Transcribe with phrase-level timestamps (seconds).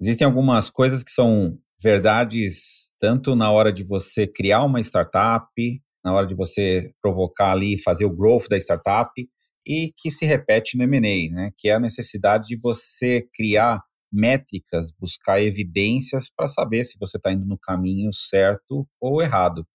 [0.00, 5.46] Existem algumas coisas que são verdades tanto na hora de você criar uma startup,
[6.02, 9.10] na hora de você provocar ali, fazer o growth da startup,
[9.66, 11.50] e que se repete no M&A, né?
[11.56, 17.30] Que é a necessidade de você criar métricas, buscar evidências para saber se você está
[17.30, 19.66] indo no caminho certo ou errado.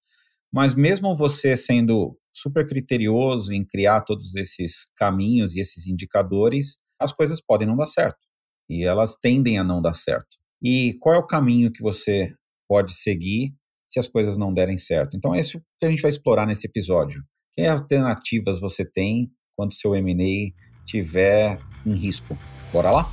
[0.52, 7.14] Mas mesmo você sendo super criterioso em criar todos esses caminhos e esses indicadores, as
[7.14, 8.25] coisas podem não dar certo
[8.70, 10.38] e elas tendem a não dar certo.
[10.62, 12.34] E qual é o caminho que você
[12.68, 13.54] pode seguir
[13.88, 15.16] se as coisas não derem certo?
[15.16, 17.24] Então é isso que a gente vai explorar nesse episódio.
[17.54, 20.52] Que alternativas você tem quando seu M&A
[20.86, 22.38] tiver em risco?
[22.74, 23.12] Bora lá?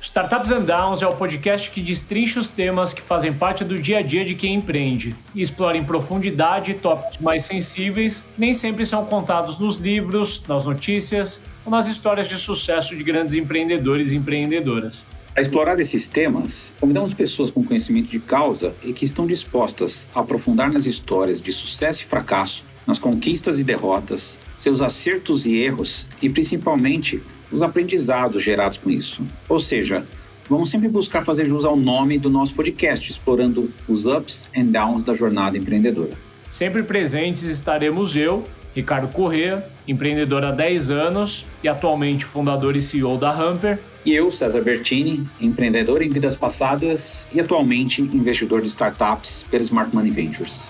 [0.00, 3.98] Startups and Downs é o podcast que destrincha os temas que fazem parte do dia
[3.98, 8.86] a dia de quem empreende e explora em profundidade tópicos mais sensíveis que nem sempre
[8.86, 15.04] são contados nos livros, nas notícias nas histórias de sucesso de grandes empreendedores e empreendedoras.
[15.32, 20.20] Para explorar esses temas, convidamos pessoas com conhecimento de causa e que estão dispostas a
[20.20, 26.08] aprofundar nas histórias de sucesso e fracasso, nas conquistas e derrotas, seus acertos e erros
[26.20, 29.24] e principalmente os aprendizados gerados com isso.
[29.48, 30.04] Ou seja,
[30.48, 35.04] vamos sempre buscar fazer jus ao nome do nosso podcast, explorando os ups and downs
[35.04, 36.18] da jornada empreendedora.
[36.48, 43.18] Sempre presentes estaremos eu, Ricardo Corrêa, empreendedor há 10 anos e atualmente fundador e CEO
[43.18, 43.80] da Hamper.
[44.04, 49.94] E eu, César Bertini, empreendedor em vidas passadas e atualmente investidor de startups pela Smart
[49.94, 50.68] Money Ventures.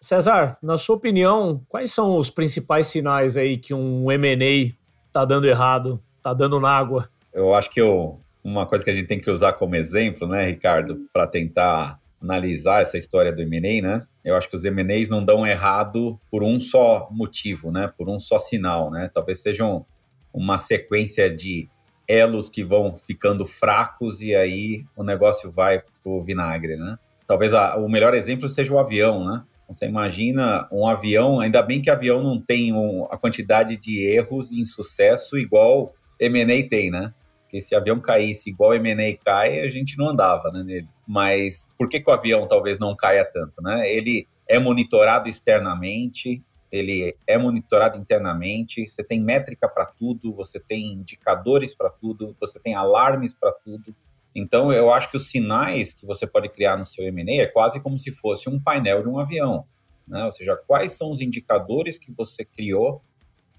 [0.00, 4.74] César, na sua opinião, quais são os principais sinais aí que um M&A
[5.06, 7.08] está dando errado, está dando na água?
[7.32, 10.44] Eu acho que eu, uma coisa que a gente tem que usar como exemplo, né,
[10.44, 14.06] Ricardo, para tentar analisar essa história do M&A, né?
[14.24, 17.92] Eu acho que os M&As não dão errado por um só motivo, né?
[17.96, 19.10] Por um só sinal, né?
[19.12, 19.86] Talvez sejam
[20.32, 21.68] uma sequência de
[22.06, 26.98] elos que vão ficando fracos e aí o negócio vai pro vinagre, né?
[27.26, 29.44] Talvez a, o melhor exemplo seja o avião, né?
[29.68, 34.50] Você imagina um avião, ainda bem que avião não tem um, a quantidade de erros
[34.50, 37.12] e insucesso igual M&A tem, né?
[37.48, 41.02] Porque se o avião caísse igual o M&A cai, a gente não andava né, neles.
[41.08, 43.62] Mas por que, que o avião talvez não caia tanto?
[43.62, 43.90] Né?
[43.90, 50.92] Ele é monitorado externamente, ele é monitorado internamente, você tem métrica para tudo, você tem
[50.92, 53.96] indicadores para tudo, você tem alarmes para tudo.
[54.36, 57.80] Então, eu acho que os sinais que você pode criar no seu M&A é quase
[57.80, 59.64] como se fosse um painel de um avião.
[60.06, 60.22] Né?
[60.22, 63.00] Ou seja, quais são os indicadores que você criou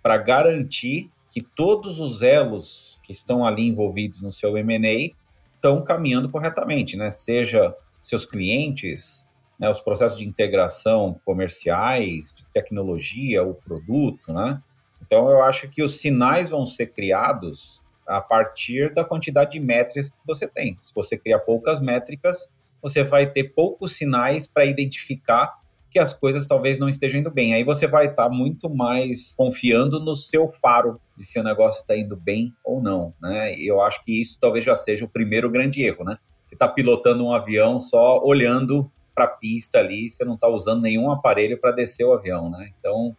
[0.04, 5.16] para garantir que todos os elos que estão ali envolvidos no seu M&A
[5.56, 7.10] estão caminhando corretamente, né?
[7.12, 9.28] Seja seus clientes,
[9.60, 14.62] né, os processos de integração comerciais, de tecnologia, o produto, né?
[15.02, 20.10] Então eu acho que os sinais vão ser criados a partir da quantidade de métricas
[20.10, 20.76] que você tem.
[20.80, 22.50] Se você criar poucas métricas,
[22.82, 25.59] você vai ter poucos sinais para identificar
[25.90, 27.54] que as coisas talvez não estejam indo bem.
[27.54, 31.82] Aí você vai estar tá muito mais confiando no seu faro de se o negócio
[31.82, 33.56] está indo bem ou não, né?
[33.58, 36.18] E eu acho que isso talvez já seja o primeiro grande erro, né?
[36.44, 40.82] Você está pilotando um avião só olhando para a pista ali, você não está usando
[40.82, 42.72] nenhum aparelho para descer o avião, né?
[42.80, 43.16] Então,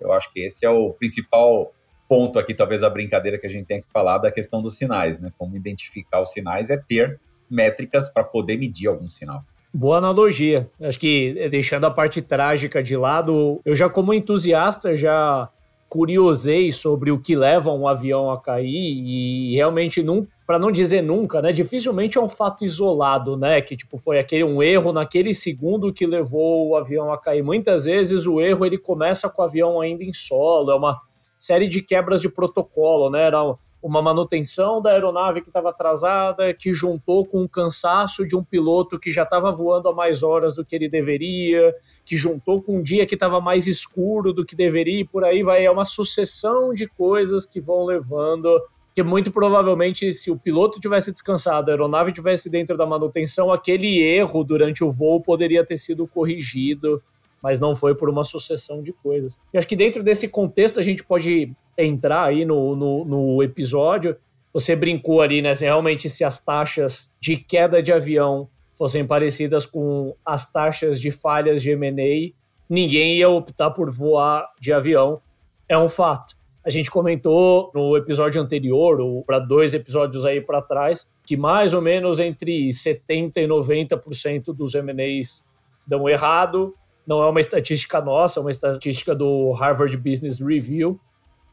[0.00, 1.72] eu acho que esse é o principal
[2.08, 5.20] ponto aqui, talvez a brincadeira que a gente tem que falar da questão dos sinais,
[5.20, 5.32] né?
[5.38, 9.42] Como identificar os sinais é ter métricas para poder medir algum sinal.
[9.72, 10.70] Boa analogia.
[10.80, 15.50] Acho que eh, deixando a parte trágica de lado, eu já como entusiasta já
[15.88, 20.04] curiosei sobre o que leva um avião a cair e realmente
[20.46, 21.52] para não dizer nunca, né?
[21.52, 23.60] Dificilmente é um fato isolado, né?
[23.60, 27.42] Que tipo foi aquele um erro naquele segundo que levou o avião a cair.
[27.42, 30.98] Muitas vezes o erro ele começa com o avião ainda em solo, é uma
[31.38, 33.24] série de quebras de protocolo, né?
[33.24, 33.42] Era
[33.82, 38.98] uma manutenção da aeronave que estava atrasada, que juntou com o cansaço de um piloto
[38.98, 41.74] que já estava voando a mais horas do que ele deveria,
[42.04, 45.42] que juntou com um dia que estava mais escuro do que deveria, e por aí
[45.42, 45.64] vai.
[45.64, 48.48] É uma sucessão de coisas que vão levando.
[48.94, 54.02] Que muito provavelmente, se o piloto tivesse descansado, a aeronave tivesse dentro da manutenção, aquele
[54.02, 57.00] erro durante o voo poderia ter sido corrigido
[57.42, 59.38] mas não foi por uma sucessão de coisas.
[59.52, 64.16] E acho que dentro desse contexto a gente pode entrar aí no, no, no episódio.
[64.52, 65.54] Você brincou ali, né?
[65.54, 71.10] Se realmente se as taxas de queda de avião fossem parecidas com as taxas de
[71.10, 72.32] falhas de M&A,
[72.68, 75.20] ninguém ia optar por voar de avião.
[75.68, 76.36] É um fato.
[76.64, 81.72] A gente comentou no episódio anterior, ou para dois episódios aí para trás, que mais
[81.72, 85.42] ou menos entre 70% e 90% dos M&As
[85.86, 86.74] dão errado,
[87.08, 91.00] não é uma estatística nossa, é uma estatística do Harvard Business Review.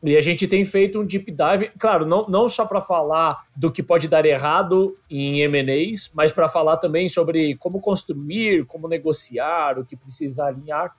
[0.04, 3.72] E a gente tem feito um deep dive, claro, não, não só para falar do
[3.72, 9.80] que pode dar errado em M&As, mas para falar também sobre como construir, como negociar,
[9.80, 10.94] o que precisa alinhar.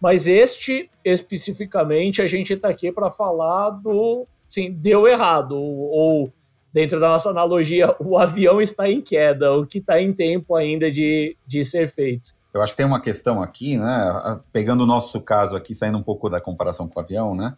[0.00, 6.32] Mas este, especificamente, a gente está aqui para falar do, sim, deu errado, ou,
[6.72, 10.90] dentro da nossa analogia, o avião está em queda, o que está em tempo ainda
[10.90, 12.39] de, de ser feito.
[12.52, 14.40] Eu acho que tem uma questão aqui, né?
[14.52, 17.56] Pegando o nosso caso aqui, saindo um pouco da comparação com o avião, né?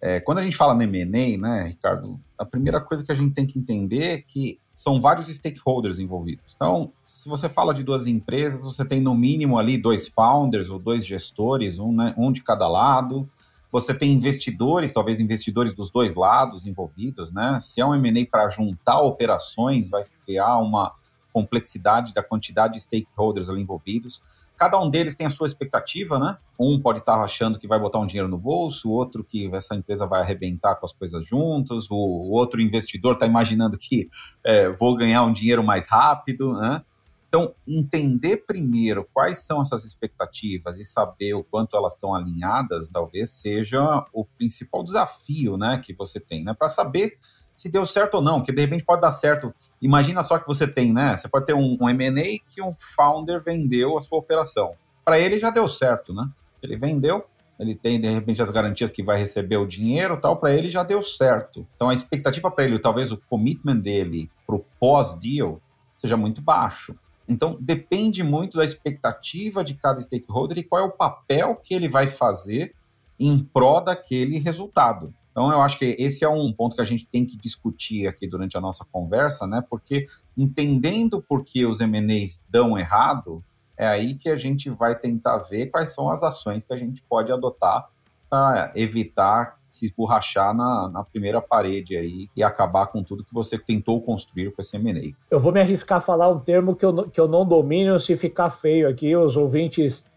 [0.00, 3.34] É, quando a gente fala no M&A, né, Ricardo, a primeira coisa que a gente
[3.34, 6.54] tem que entender é que são vários stakeholders envolvidos.
[6.56, 10.78] Então, se você fala de duas empresas, você tem no mínimo ali dois founders ou
[10.78, 13.28] dois gestores, um, né, um de cada lado.
[13.70, 17.58] Você tem investidores, talvez investidores dos dois lados envolvidos, né?
[17.60, 20.94] Se é um M&A para juntar operações, vai criar uma
[21.32, 24.22] complexidade da quantidade de stakeholders ali envolvidos.
[24.56, 26.36] Cada um deles tem a sua expectativa, né?
[26.58, 29.74] Um pode estar achando que vai botar um dinheiro no bolso, o outro que essa
[29.74, 34.08] empresa vai arrebentar com as coisas juntos, o outro investidor está imaginando que
[34.44, 36.82] é, vou ganhar um dinheiro mais rápido, né?
[37.30, 43.30] Então, entender primeiro quais são essas expectativas e saber o quanto elas estão alinhadas, talvez
[43.30, 47.16] seja o principal desafio, né, que você tem, né, para saber
[47.60, 49.54] se deu certo ou não, que de repente pode dar certo.
[49.82, 51.14] Imagina só que você tem, né?
[51.14, 54.72] Você pode ter um, um M&A que um founder vendeu a sua operação.
[55.04, 56.26] Para ele já deu certo, né?
[56.62, 57.22] Ele vendeu,
[57.58, 60.82] ele tem de repente as garantias que vai receber o dinheiro, tal, para ele já
[60.82, 61.66] deu certo.
[61.74, 65.60] Então a expectativa para ele, talvez o commitment dele para o pós-deal
[65.94, 66.96] seja muito baixo.
[67.28, 71.90] Então depende muito da expectativa de cada stakeholder e qual é o papel que ele
[71.90, 72.74] vai fazer
[73.18, 75.12] em prol daquele resultado.
[75.30, 78.26] Então, eu acho que esse é um ponto que a gente tem que discutir aqui
[78.26, 79.62] durante a nossa conversa, né?
[79.68, 80.06] Porque
[80.36, 83.42] entendendo por que os MNEs dão errado,
[83.76, 87.02] é aí que a gente vai tentar ver quais são as ações que a gente
[87.02, 87.88] pode adotar
[88.28, 93.56] para evitar se esborrachar na, na, primeira parede aí e acabar com tudo que você
[93.56, 95.14] tentou construir com esse M&A.
[95.30, 98.16] Eu vou me arriscar a falar um termo que eu, que eu não domino, se
[98.16, 100.09] ficar feio aqui, os ouvintes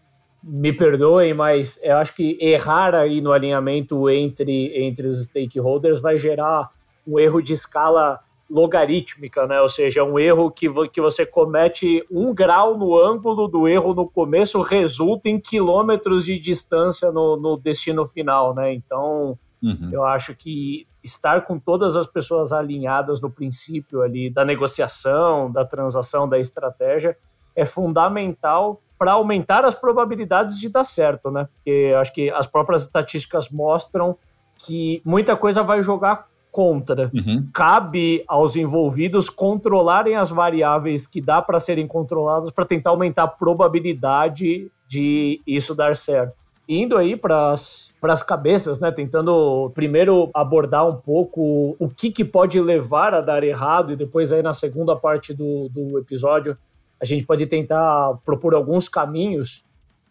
[0.46, 6.18] me perdoem, mas eu acho que errar aí no alinhamento entre, entre os stakeholders vai
[6.18, 6.70] gerar
[7.06, 8.20] um erro de escala
[8.50, 9.58] logarítmica, né?
[9.62, 14.06] Ou seja, um erro que, que você comete um grau no ângulo do erro no
[14.06, 18.74] começo resulta em quilômetros de distância no, no destino final, né?
[18.74, 19.88] Então, uhum.
[19.90, 25.64] eu acho que estar com todas as pessoas alinhadas no princípio ali da negociação, da
[25.64, 27.16] transação, da estratégia
[27.56, 31.48] é fundamental para aumentar as probabilidades de dar certo, né?
[31.56, 34.16] Porque acho que as próprias estatísticas mostram
[34.56, 37.10] que muita coisa vai jogar contra.
[37.12, 37.48] Uhum.
[37.52, 43.28] Cabe aos envolvidos controlarem as variáveis que dá para serem controladas para tentar aumentar a
[43.28, 46.46] probabilidade de isso dar certo.
[46.68, 48.92] Indo aí para as cabeças, né?
[48.92, 54.32] Tentando primeiro abordar um pouco o que, que pode levar a dar errado, e depois
[54.32, 56.56] aí na segunda parte do, do episódio
[57.04, 59.62] a gente pode tentar propor alguns caminhos,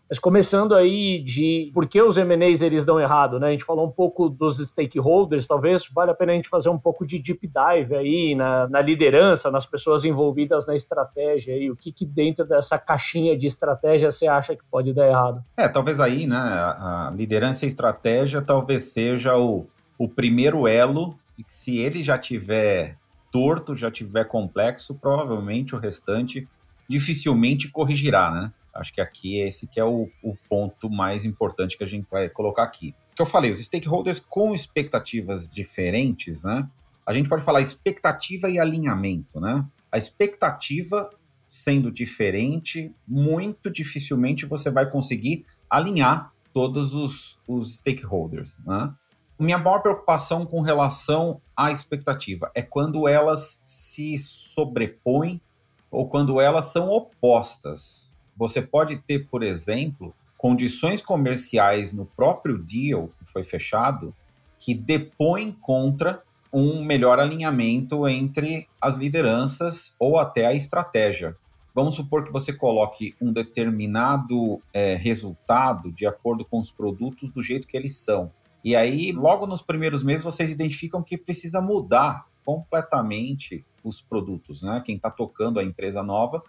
[0.08, 3.48] mas começando aí de por que os M&As eles dão errado, né?
[3.48, 6.78] A gente falou um pouco dos stakeholders, talvez vale a pena a gente fazer um
[6.78, 11.76] pouco de deep dive aí na, na liderança, nas pessoas envolvidas na estratégia e o
[11.76, 15.44] que, que dentro dessa caixinha de estratégia você acha que pode dar errado?
[15.58, 19.66] É, talvez aí, né, a liderança e estratégia talvez seja o,
[19.98, 23.00] o primeiro elo e se ele já tiver
[23.32, 26.48] torto, já tiver complexo, provavelmente o restante
[26.94, 28.54] dificilmente corrigirá, né?
[28.72, 32.30] Acho que aqui esse que é o, o ponto mais importante que a gente vai
[32.30, 32.94] colocar aqui.
[33.12, 36.70] O que eu falei, os stakeholders com expectativas diferentes, né?
[37.04, 39.66] A gente pode falar expectativa e alinhamento, né?
[39.92, 41.10] A expectativa
[41.48, 48.94] sendo diferente, muito dificilmente você vai conseguir alinhar todos os, os stakeholders, né?
[49.40, 55.42] Minha maior preocupação com relação à expectativa é quando elas se sobrepõem
[55.94, 58.16] ou quando elas são opostas.
[58.36, 64.14] Você pode ter, por exemplo, condições comerciais no próprio deal que foi fechado
[64.58, 71.36] que depõem contra um melhor alinhamento entre as lideranças ou até a estratégia.
[71.76, 77.42] Vamos supor que você coloque um determinado é, resultado de acordo com os produtos do
[77.42, 78.32] jeito que eles são.
[78.64, 84.82] E aí, logo nos primeiros meses, vocês identificam que precisa mudar completamente os produtos, né?
[84.86, 86.42] Quem está tocando a empresa nova.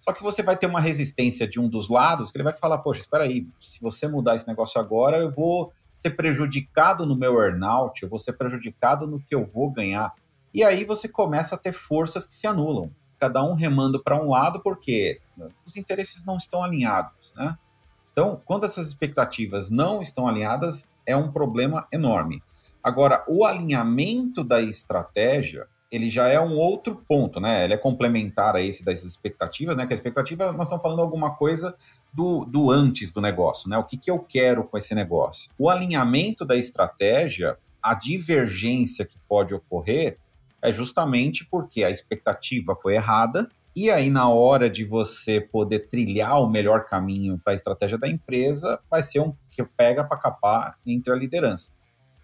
[0.00, 2.78] Só que você vai ter uma resistência de um dos lados que ele vai falar:
[2.78, 7.40] Poxa, espera aí, se você mudar esse negócio agora, eu vou ser prejudicado no meu
[7.40, 10.14] earnout, eu vou ser prejudicado no que eu vou ganhar.
[10.54, 14.30] E aí você começa a ter forças que se anulam, cada um remando para um
[14.30, 15.20] lado porque
[15.66, 17.58] os interesses não estão alinhados, né?
[18.12, 22.42] Então, quando essas expectativas não estão alinhadas, é um problema enorme.
[22.88, 27.64] Agora, o alinhamento da estratégia, ele já é um outro ponto, né?
[27.64, 29.86] Ele é complementar a esse das expectativas, né?
[29.86, 31.76] Que a expectativa, nós estamos falando alguma coisa
[32.10, 33.76] do, do antes do negócio, né?
[33.76, 35.50] O que, que eu quero com esse negócio?
[35.58, 40.16] O alinhamento da estratégia, a divergência que pode ocorrer
[40.62, 46.42] é justamente porque a expectativa foi errada e aí, na hora de você poder trilhar
[46.42, 50.76] o melhor caminho para a estratégia da empresa, vai ser um que pega para capar
[50.84, 51.70] entre a liderança.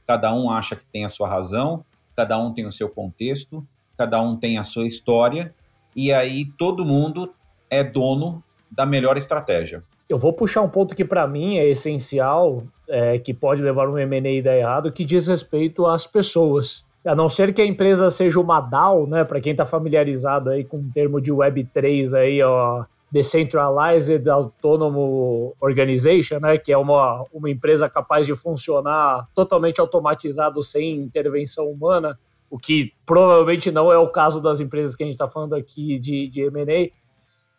[0.06, 1.84] Cada um acha que tem a sua razão,
[2.16, 5.54] cada um tem o seu contexto, cada um tem a sua história,
[5.94, 7.32] e aí todo mundo
[7.70, 9.82] é dono da melhor estratégia.
[10.08, 13.98] Eu vou puxar um ponto que para mim é essencial, é, que pode levar um
[13.98, 18.40] M&A dar errado, que diz respeito às pessoas a não ser que a empresa seja
[18.40, 22.84] uma DAO, né, para quem está familiarizado aí com o termo de Web3 aí, ó,
[23.14, 30.96] Decentralized Autonomous Organization, né, que é uma, uma empresa capaz de funcionar totalmente automatizado sem
[30.96, 32.18] intervenção humana,
[32.50, 35.96] o que provavelmente não é o caso das empresas que a gente está falando aqui
[36.00, 36.90] de, de M&A,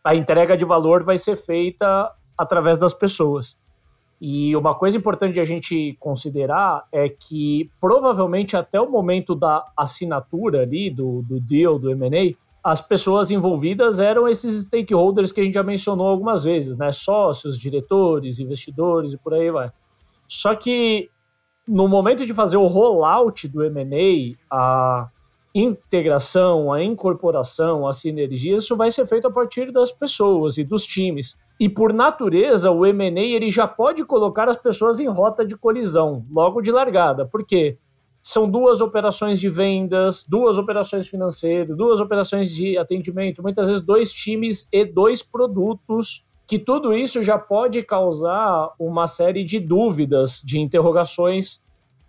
[0.04, 3.58] a entrega de valor vai ser feita através das pessoas.
[4.20, 9.66] E uma coisa importante de a gente considerar é que provavelmente até o momento da
[9.78, 12.36] assinatura ali, do, do deal, do M&A,
[12.66, 16.92] as pessoas envolvidas eram esses stakeholders que a gente já mencionou algumas vezes, né?
[16.92, 19.72] Sócios, diretores, investidores e por aí vai.
[20.28, 21.12] Só que
[21.68, 25.08] no momento de fazer o rollout do M&A, a
[25.54, 30.88] integração, a incorporação, a sinergia, isso vai ser feito a partir das pessoas e dos
[30.88, 31.38] times.
[31.60, 36.26] E por natureza, o M&A ele já pode colocar as pessoas em rota de colisão,
[36.32, 37.28] logo de largada.
[37.28, 37.78] Por quê?
[38.28, 44.12] São duas operações de vendas, duas operações financeiras, duas operações de atendimento, muitas vezes dois
[44.12, 50.60] times e dois produtos, que tudo isso já pode causar uma série de dúvidas, de
[50.60, 51.62] interrogações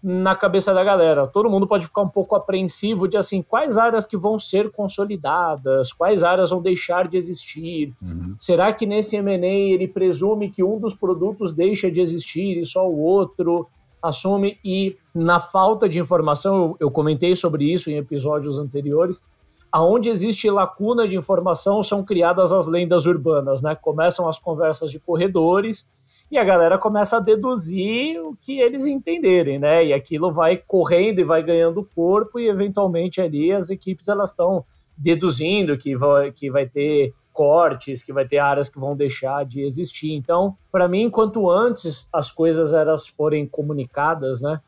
[0.03, 1.27] na cabeça da galera.
[1.27, 5.93] Todo mundo pode ficar um pouco apreensivo de assim, quais áreas que vão ser consolidadas,
[5.93, 7.93] quais áreas vão deixar de existir.
[8.01, 8.35] Uhum.
[8.39, 12.89] Será que nesse M&A ele presume que um dos produtos deixa de existir e só
[12.89, 13.69] o outro
[14.07, 14.59] assume?
[14.65, 19.23] E na falta de informação, eu, eu comentei sobre isso em episódios anteriores,
[19.71, 23.75] aonde existe lacuna de informação são criadas as lendas urbanas, né?
[23.75, 25.89] Começam as conversas de corredores
[26.31, 29.85] e a galera começa a deduzir o que eles entenderem, né?
[29.85, 34.65] E aquilo vai correndo e vai ganhando corpo e eventualmente ali as equipes elas estão
[34.97, 39.61] deduzindo que vai, que vai ter cortes, que vai ter áreas que vão deixar de
[39.61, 40.15] existir.
[40.15, 44.59] Então, para mim, quanto antes as coisas elas forem comunicadas, né?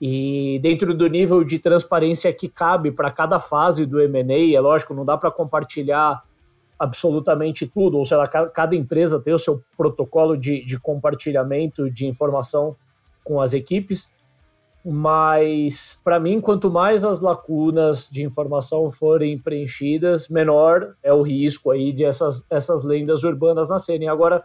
[0.00, 4.94] E dentro do nível de transparência que cabe para cada fase do M&A, é lógico,
[4.94, 6.24] não dá para compartilhar
[6.76, 12.06] absolutamente tudo, ou sei lá, cada empresa tem o seu protocolo de, de compartilhamento de
[12.06, 12.76] informação
[13.24, 14.12] com as equipes,
[14.90, 21.70] mas para mim, quanto mais as lacunas de informação forem preenchidas, menor é o risco
[21.70, 24.08] aí de essas, essas lendas urbanas nascerem.
[24.08, 24.42] Agora,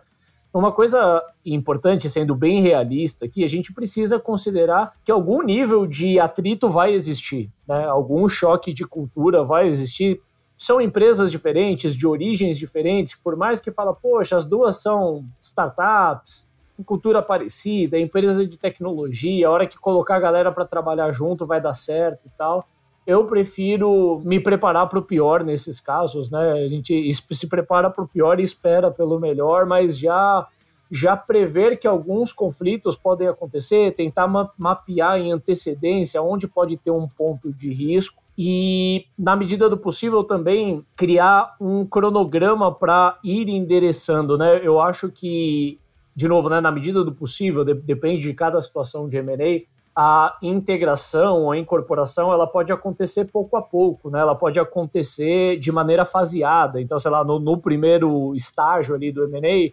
[0.54, 6.20] uma coisa importante, sendo bem realista aqui, a gente precisa considerar que algum nível de
[6.20, 7.86] atrito vai existir, né?
[7.86, 10.22] algum choque de cultura vai existir,
[10.58, 16.48] são empresas diferentes, de origens diferentes, por mais que fala, poxa, as duas são startups,
[16.76, 21.46] com cultura parecida, empresa de tecnologia, a hora que colocar a galera para trabalhar junto
[21.46, 22.68] vai dar certo e tal.
[23.06, 26.54] Eu prefiro me preparar para o pior nesses casos, né?
[26.54, 30.48] A gente se prepara para o pior e espera pelo melhor, mas já
[30.92, 37.08] já prever que alguns conflitos podem acontecer, tentar mapear em antecedência onde pode ter um
[37.08, 44.38] ponto de risco e, na medida do possível, também criar um cronograma para ir endereçando.
[44.38, 44.60] Né?
[44.64, 45.80] Eu acho que,
[46.16, 49.66] de novo, né, na medida do possível, de, depende de cada situação de M&A,
[49.96, 54.20] a integração, a incorporação, ela pode acontecer pouco a pouco, né?
[54.20, 56.82] Ela pode acontecer de maneira faseada.
[56.82, 59.72] Então, sei lá, no, no primeiro estágio ali do M&A,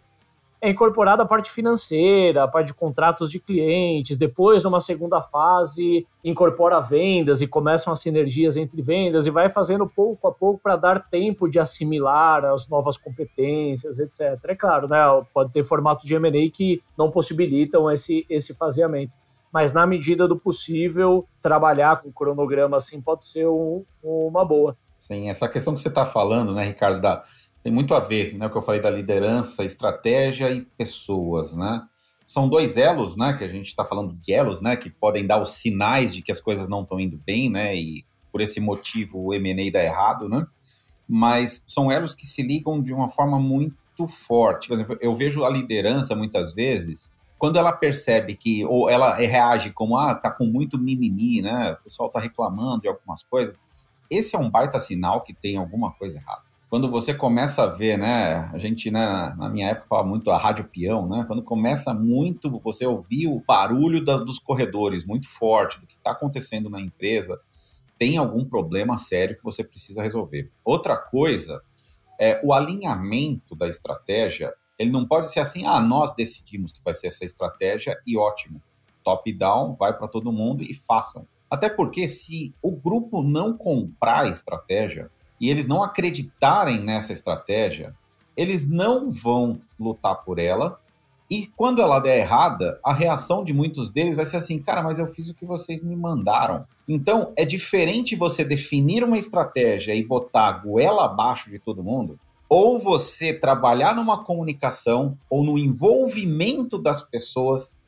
[0.60, 4.18] é incorporada a parte financeira, a parte de contratos de clientes.
[4.18, 9.88] Depois, numa segunda fase, incorpora vendas e começam as sinergias entre vendas e vai fazendo
[9.88, 14.38] pouco a pouco para dar tempo de assimilar as novas competências, etc.
[14.44, 14.98] É claro, né?
[15.32, 19.12] Pode ter formatos de M&A que não possibilitam esse, esse faseamento.
[19.50, 24.76] Mas, na medida do possível, trabalhar com cronograma assim pode ser um, uma boa.
[24.98, 27.24] Sim, essa questão que você está falando, né, Ricardo, da
[27.62, 31.82] tem muito a ver, né, o que eu falei da liderança, estratégia e pessoas, né?
[32.26, 35.40] São dois elos, né, que a gente está falando de elos, né, que podem dar
[35.40, 39.18] os sinais de que as coisas não estão indo bem, né, e por esse motivo
[39.18, 40.46] o M&A dá errado, né?
[41.08, 44.68] Mas são elos que se ligam de uma forma muito forte.
[44.68, 49.72] Por exemplo, eu vejo a liderança muitas vezes quando ela percebe que, ou ela reage
[49.72, 51.72] como, ah, tá com muito mimimi, né?
[51.72, 53.62] O pessoal tá reclamando de algumas coisas,
[54.10, 56.50] esse é um baita sinal que tem alguma coisa errada.
[56.70, 58.48] Quando você começa a ver, né?
[58.52, 61.24] A gente, né, na minha época, falava muito a rádio peão, né?
[61.26, 66.12] Quando começa muito você ouvir o barulho da, dos corredores muito forte, do que está
[66.12, 67.40] acontecendo na empresa,
[67.98, 70.50] tem algum problema sério que você precisa resolver.
[70.64, 71.60] Outra coisa
[72.18, 76.94] é o alinhamento da estratégia ele não pode ser assim, ah, nós decidimos que vai
[76.94, 78.62] ser essa estratégia e ótimo.
[79.04, 81.28] Top-down, vai para todo mundo e façam.
[81.50, 85.10] Até porque se o grupo não comprar a estratégia
[85.40, 87.94] e eles não acreditarem nessa estratégia,
[88.37, 90.78] eles não vão lutar por ela.
[91.30, 94.99] E quando ela der errada, a reação de muitos deles vai ser assim: cara, mas
[94.99, 96.66] eu fiz o que vocês me mandaram.
[96.88, 102.18] Então é diferente você definir uma estratégia e botar a goela abaixo de todo mundo
[102.50, 107.78] ou você trabalhar numa comunicação ou no envolvimento das pessoas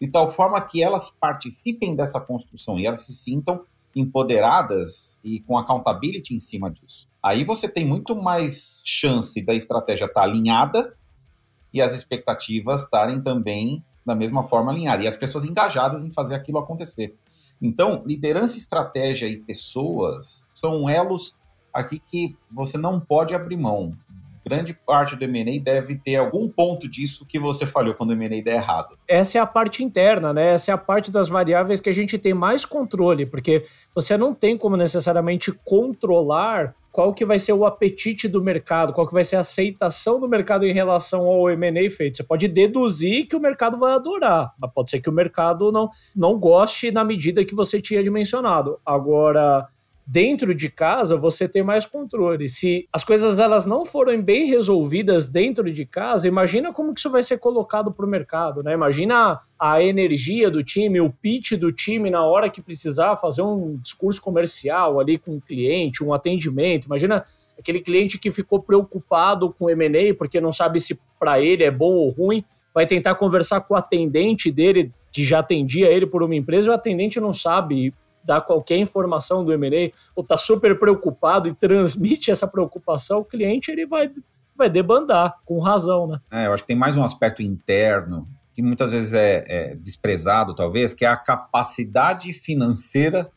[0.00, 5.58] de tal forma que elas participem dessa construção e elas se sintam empoderadas e com
[5.58, 7.08] accountability em cima disso.
[7.22, 10.96] Aí você tem muito mais chance da estratégia estar alinhada
[11.72, 16.34] e as expectativas estarem também da mesma forma alinhadas e as pessoas engajadas em fazer
[16.34, 17.16] aquilo acontecer.
[17.60, 21.36] Então, liderança, estratégia e pessoas são elos
[21.72, 23.96] aqui que você não pode abrir mão
[24.44, 28.42] grande parte do M&A deve ter algum ponto disso que você falhou quando o M&A
[28.42, 28.98] der errado.
[29.06, 30.54] Essa é a parte interna, né?
[30.54, 33.62] Essa é a parte das variáveis que a gente tem mais controle, porque
[33.94, 39.06] você não tem como necessariamente controlar qual que vai ser o apetite do mercado, qual
[39.06, 42.18] que vai ser a aceitação do mercado em relação ao M&A feito.
[42.18, 45.88] Você pode deduzir que o mercado vai adorar, mas pode ser que o mercado não,
[46.14, 48.78] não goste na medida que você tinha dimensionado.
[48.84, 49.66] Agora,
[50.06, 52.48] dentro de casa você tem mais controle.
[52.48, 57.10] Se as coisas elas não forem bem resolvidas dentro de casa, imagina como que isso
[57.10, 58.72] vai ser colocado para o mercado, né?
[58.74, 63.78] Imagina a energia do time, o pitch do time na hora que precisar fazer um
[63.80, 66.86] discurso comercial ali com o cliente, um atendimento.
[66.86, 67.24] Imagina
[67.58, 71.70] aquele cliente que ficou preocupado com o M&A porque não sabe se para ele é
[71.70, 76.22] bom ou ruim, vai tentar conversar com o atendente dele que já atendia ele por
[76.22, 77.92] uma empresa, e o atendente não sabe
[78.24, 83.70] dar qualquer informação do M&A ou está super preocupado e transmite essa preocupação, o cliente
[83.70, 84.10] ele vai,
[84.56, 86.20] vai debandar, com razão, né?
[86.30, 90.54] É, eu acho que tem mais um aspecto interno que muitas vezes é, é desprezado,
[90.54, 93.30] talvez, que é a capacidade financeira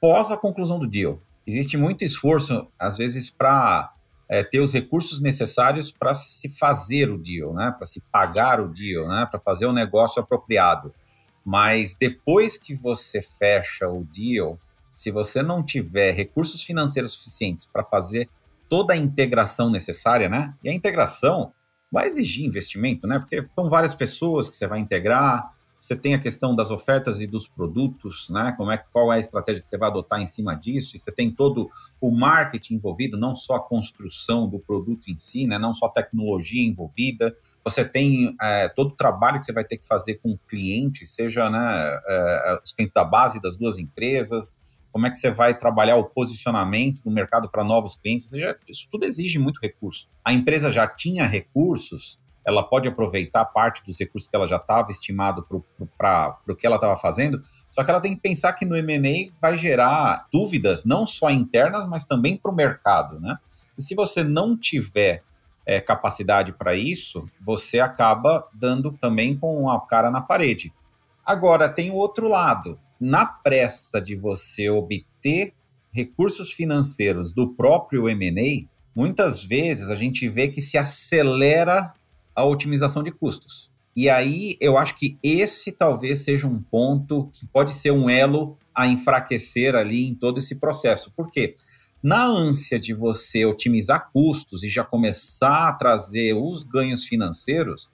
[0.00, 1.18] pós a conclusão do deal.
[1.46, 3.92] Existe muito esforço, às vezes, para
[4.28, 7.74] é, ter os recursos necessários para se fazer o deal, né?
[7.76, 9.26] para se pagar o deal, né?
[9.30, 10.92] para fazer o negócio apropriado.
[11.44, 14.58] Mas depois que você fecha o deal,
[14.92, 18.28] se você não tiver recursos financeiros suficientes para fazer
[18.68, 20.54] toda a integração necessária, né?
[20.62, 21.52] E a integração
[21.92, 23.18] vai exigir investimento, né?
[23.18, 25.53] Porque são várias pessoas que você vai integrar,
[25.84, 28.54] você tem a questão das ofertas e dos produtos, né?
[28.56, 30.96] Como é, qual é a estratégia que você vai adotar em cima disso?
[30.96, 31.70] E você tem todo
[32.00, 35.58] o marketing envolvido, não só a construção do produto em si, né?
[35.58, 37.36] Não só a tecnologia envolvida.
[37.62, 41.04] Você tem é, todo o trabalho que você vai ter que fazer com o cliente,
[41.04, 44.56] seja né, é, os clientes da base das duas empresas.
[44.90, 48.32] Como é que você vai trabalhar o posicionamento do mercado para novos clientes?
[48.32, 50.08] Ou seja, isso tudo exige muito recurso.
[50.24, 54.90] A empresa já tinha recursos, ela pode aproveitar parte dos recursos que ela já estava
[54.90, 55.46] estimado
[55.96, 59.32] para o que ela estava fazendo, só que ela tem que pensar que no M&A
[59.40, 63.38] vai gerar dúvidas, não só internas, mas também para o mercado, né?
[63.76, 65.22] E se você não tiver
[65.66, 70.72] é, capacidade para isso, você acaba dando também com a cara na parede.
[71.24, 72.78] Agora, tem o outro lado.
[73.00, 75.54] Na pressa de você obter
[75.90, 81.94] recursos financeiros do próprio M&A, muitas vezes a gente vê que se acelera
[82.34, 83.70] a otimização de custos.
[83.96, 88.58] E aí eu acho que esse talvez seja um ponto que pode ser um elo
[88.74, 91.12] a enfraquecer ali em todo esse processo.
[91.12, 91.54] Por quê?
[92.02, 97.88] Na ânsia de você otimizar custos e já começar a trazer os ganhos financeiros,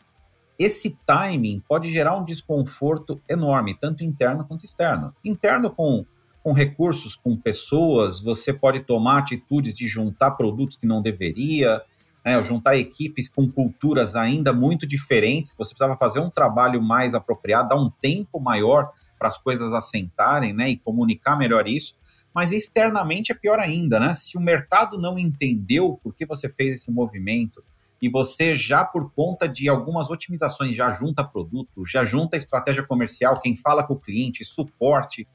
[0.59, 5.15] esse timing pode gerar um desconforto enorme, tanto interno quanto externo.
[5.25, 6.05] Interno com,
[6.43, 11.81] com recursos, com pessoas, você pode tomar atitudes de juntar produtos que não deveria,
[12.25, 17.71] né, juntar equipes com culturas ainda muito diferentes, você precisava fazer um trabalho mais apropriado,
[17.71, 21.97] dar um tempo maior para as coisas assentarem né, e comunicar melhor isso.
[22.35, 24.15] Mas externamente é pior ainda, né?
[24.15, 27.63] Se o mercado não entendeu por que você fez esse movimento
[28.01, 33.41] e você já por conta de algumas otimizações já junta produto, já junta estratégia comercial,
[33.41, 35.27] quem fala com o cliente, suporte,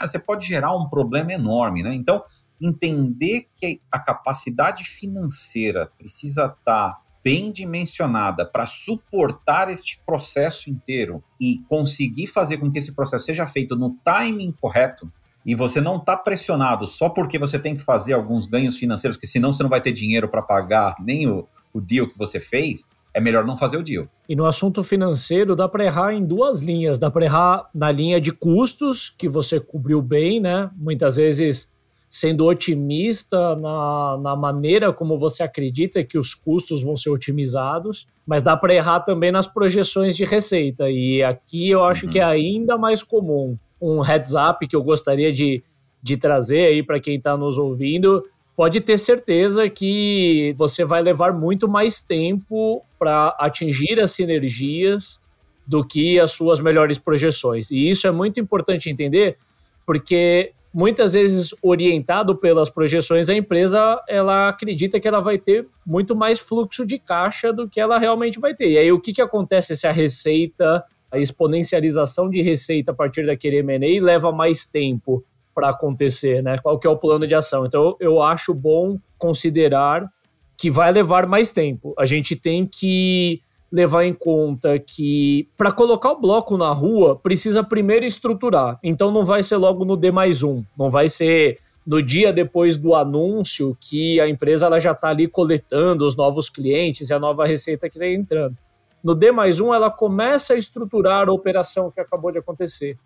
[0.00, 1.94] você pode gerar um problema enorme, né?
[1.94, 2.22] Então,
[2.60, 6.54] entender que a capacidade financeira precisa estar
[6.92, 13.24] tá bem dimensionada para suportar este processo inteiro e conseguir fazer com que esse processo
[13.24, 15.10] seja feito no timing correto,
[15.46, 19.26] e você não está pressionado só porque você tem que fazer alguns ganhos financeiros, que
[19.26, 22.88] senão você não vai ter dinheiro para pagar nem o, o deal que você fez,
[23.12, 24.08] é melhor não fazer o deal.
[24.28, 26.98] E no assunto financeiro, dá para errar em duas linhas.
[26.98, 30.68] Dá para errar na linha de custos, que você cobriu bem, né?
[30.74, 31.70] Muitas vezes
[32.14, 38.40] sendo otimista na, na maneira como você acredita que os custos vão ser otimizados, mas
[38.40, 40.88] dá para errar também nas projeções de receita.
[40.88, 42.12] E aqui eu acho uhum.
[42.12, 43.58] que é ainda mais comum.
[43.82, 45.60] Um heads up que eu gostaria de,
[46.00, 48.22] de trazer aí para quem está nos ouvindo
[48.54, 55.20] pode ter certeza que você vai levar muito mais tempo para atingir as sinergias
[55.66, 57.72] do que as suas melhores projeções.
[57.72, 59.36] E isso é muito importante entender,
[59.84, 66.16] porque muitas vezes orientado pelas projeções, a empresa ela acredita que ela vai ter muito
[66.16, 68.70] mais fluxo de caixa do que ela realmente vai ter.
[68.70, 73.24] E aí o que, que acontece se a receita, a exponencialização de receita a partir
[73.24, 76.58] daquele M&A leva mais tempo para acontecer, né?
[76.58, 77.64] Qual que é o plano de ação?
[77.64, 80.10] Então eu acho bom considerar
[80.56, 81.94] que vai levar mais tempo.
[81.96, 83.40] A gente tem que
[83.74, 88.78] levar em conta que para colocar o bloco na rua precisa primeiro estruturar.
[88.84, 92.76] Então não vai ser logo no D mais um, não vai ser no dia depois
[92.76, 97.18] do anúncio que a empresa ela já está ali coletando os novos clientes e a
[97.18, 98.56] nova receita que está entrando.
[99.02, 102.96] No D mais um ela começa a estruturar a operação que acabou de acontecer.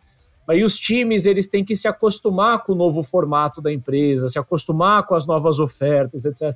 [0.47, 4.39] Aí os times eles têm que se acostumar com o novo formato da empresa, se
[4.39, 6.55] acostumar com as novas ofertas, etc.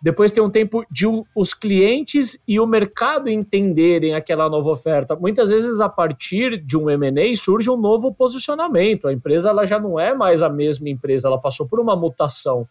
[0.00, 5.16] Depois tem um tempo de os clientes e o mercado entenderem aquela nova oferta.
[5.16, 9.08] Muitas vezes, a partir de um M&A, surge um novo posicionamento.
[9.08, 12.68] A empresa ela já não é mais a mesma empresa, ela passou por uma mutação.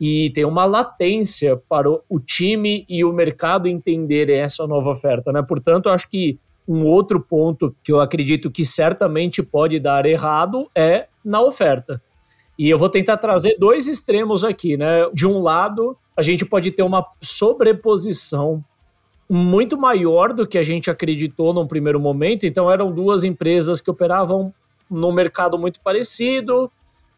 [0.00, 5.32] E tem uma latência para o time e o mercado entenderem essa nova oferta.
[5.32, 5.42] Né?
[5.42, 11.08] Portanto, acho que um outro ponto que eu acredito que certamente pode dar errado é
[11.24, 12.00] na oferta.
[12.56, 15.08] E eu vou tentar trazer dois extremos aqui, né?
[15.12, 18.62] De um lado, a gente pode ter uma sobreposição
[19.26, 22.44] muito maior do que a gente acreditou num primeiro momento.
[22.44, 24.52] Então, eram duas empresas que operavam
[24.90, 26.70] num mercado muito parecido.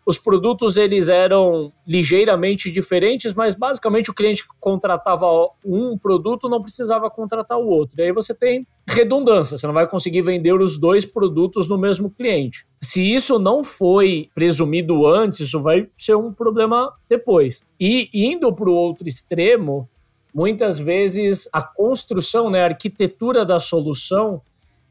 [0.05, 5.27] Os produtos eles eram ligeiramente diferentes, mas basicamente o cliente contratava
[5.65, 8.01] um produto, não precisava contratar o outro.
[8.01, 12.11] E aí você tem redundância, você não vai conseguir vender os dois produtos no mesmo
[12.11, 12.67] cliente.
[12.81, 17.63] Se isso não foi presumido antes, isso vai ser um problema depois.
[17.79, 19.89] E indo para o outro extremo,
[20.35, 24.41] muitas vezes a construção, né, a arquitetura da solução,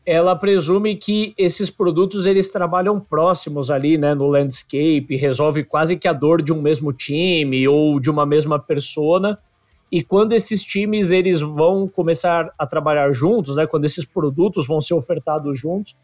[0.06, 6.08] ela presume que esses produtos eles trabalham próximos ali, né, no landscape, resolve quase que
[6.08, 9.38] a dor de um mesmo time ou de uma mesma persona.
[9.92, 14.82] E quando esses times eles vão começar a trabalhar juntos, né, quando esses produtos vão
[14.82, 15.96] ser ofertados juntos,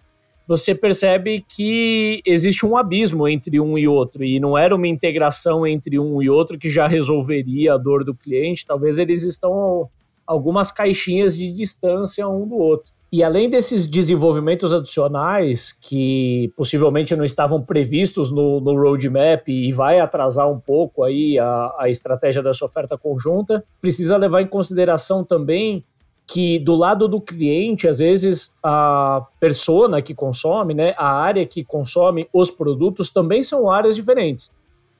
[0.47, 5.67] você percebe que existe um abismo entre um e outro, e não era uma integração
[5.67, 9.89] entre um e outro que já resolveria a dor do cliente, talvez eles estão
[10.25, 12.96] algumas caixinhas de distância um do outro.
[13.09, 19.99] E além desses desenvolvimentos adicionais que possivelmente não estavam previstos no, no roadmap e vai
[19.99, 25.85] atrasar um pouco aí a, a estratégia dessa oferta conjunta, precisa levar em consideração também
[26.27, 31.63] que do lado do cliente, às vezes a persona que consome, né, a área que
[31.63, 34.51] consome os produtos também são áreas diferentes.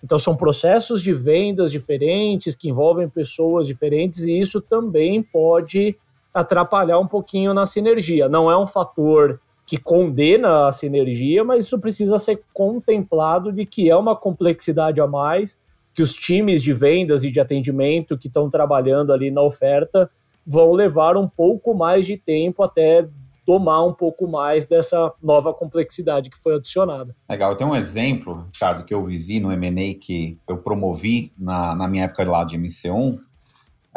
[0.02, 5.98] Então são processos de vendas diferentes que envolvem pessoas diferentes e isso também pode
[6.40, 8.30] atrapalhar um pouquinho na sinergia.
[8.30, 13.90] Não é um fator que condena a sinergia, mas isso precisa ser contemplado de que
[13.90, 15.60] é uma complexidade a mais,
[15.94, 20.10] que os times de vendas e de atendimento que estão trabalhando ali na oferta
[20.46, 23.08] vão levar um pouco mais de tempo até
[23.46, 27.16] tomar um pouco mais dessa nova complexidade que foi adicionada.
[27.30, 31.88] Legal, tenho um exemplo, Ricardo, que eu vivi no M&A que eu promovi na, na
[31.88, 33.18] minha época lá de MC1.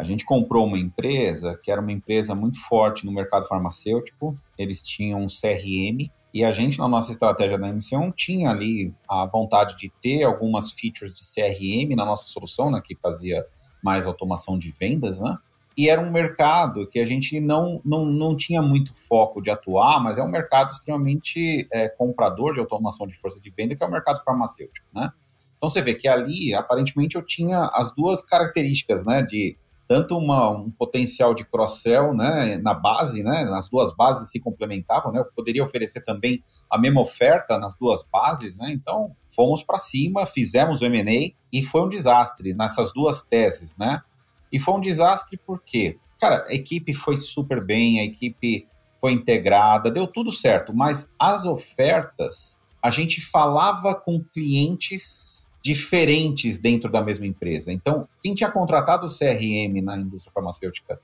[0.01, 4.81] A gente comprou uma empresa que era uma empresa muito forte no mercado farmacêutico, eles
[4.81, 9.77] tinham um CRM, e a gente, na nossa estratégia da MC1, tinha ali a vontade
[9.77, 13.45] de ter algumas features de CRM na nossa solução, né, que fazia
[13.83, 15.37] mais automação de vendas, né?
[15.77, 20.01] e era um mercado que a gente não, não, não tinha muito foco de atuar,
[20.03, 23.87] mas é um mercado extremamente é, comprador de automação de força de venda, que é
[23.87, 25.11] o mercado farmacêutico, né?
[25.55, 29.55] Então você vê que ali, aparentemente, eu tinha as duas características, né, de
[29.91, 35.11] tanto uma, um potencial de cross-sell né, na base, né, nas duas bases se complementavam,
[35.11, 39.77] né, eu poderia oferecer também a mesma oferta nas duas bases, né, então fomos para
[39.77, 44.01] cima, fizemos o M&A e foi um desastre nessas duas teses, né,
[44.49, 48.65] e foi um desastre porque cara, a equipe foi super bem, a equipe
[49.01, 56.91] foi integrada, deu tudo certo, mas as ofertas, a gente falava com clientes diferentes dentro
[56.91, 57.71] da mesma empresa.
[57.71, 60.99] Então, quem tinha contratado o CRM na indústria farmacêutica,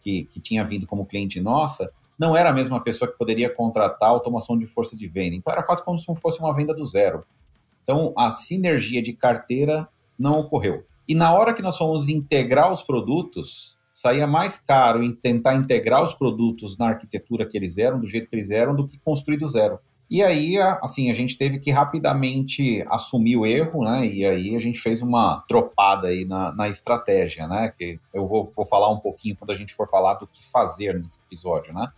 [0.00, 4.10] que, que tinha vindo como cliente nossa, não era a mesma pessoa que poderia contratar
[4.10, 5.34] automação de força de venda.
[5.34, 7.24] Então, era quase como se fosse uma venda do zero.
[7.82, 10.84] Então, a sinergia de carteira não ocorreu.
[11.08, 16.02] E na hora que nós fomos integrar os produtos, saía mais caro em tentar integrar
[16.02, 19.36] os produtos na arquitetura que eles eram, do jeito que eles eram, do que construir
[19.36, 19.78] do zero.
[20.12, 24.06] E aí, assim, a gente teve que rapidamente assumir o erro, né?
[24.06, 27.72] E aí a gente fez uma tropada aí na, na estratégia, né?
[27.74, 31.00] Que eu vou, vou falar um pouquinho quando a gente for falar do que fazer
[31.00, 31.88] nesse episódio, né?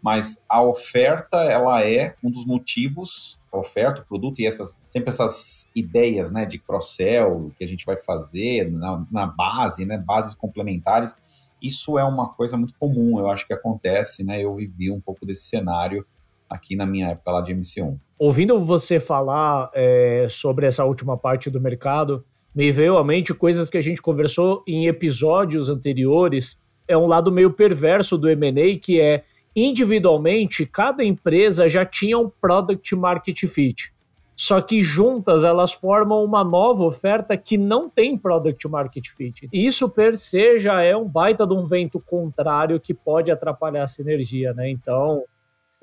[0.00, 5.08] Mas a oferta, ela é um dos motivos a oferta, o produto e essas sempre
[5.08, 10.34] essas ideias, né, de cross-sell que a gente vai fazer na, na base, né, bases
[10.34, 11.16] complementares
[11.64, 14.42] isso é uma coisa muito comum, eu acho que acontece, né?
[14.42, 16.06] Eu vivi um pouco desse cenário
[16.54, 17.98] aqui na minha época lá de MC1.
[18.18, 23.68] Ouvindo você falar é, sobre essa última parte do mercado, me veio à mente coisas
[23.68, 26.56] que a gente conversou em episódios anteriores.
[26.86, 29.24] É um lado meio perverso do M&A, que é
[29.56, 33.92] individualmente cada empresa já tinha um product market fit.
[34.36, 39.48] Só que juntas elas formam uma nova oferta que não tem product market fit.
[39.52, 43.84] E isso per se já é um baita de um vento contrário que pode atrapalhar
[43.84, 44.68] a sinergia, né?
[44.68, 45.22] Então,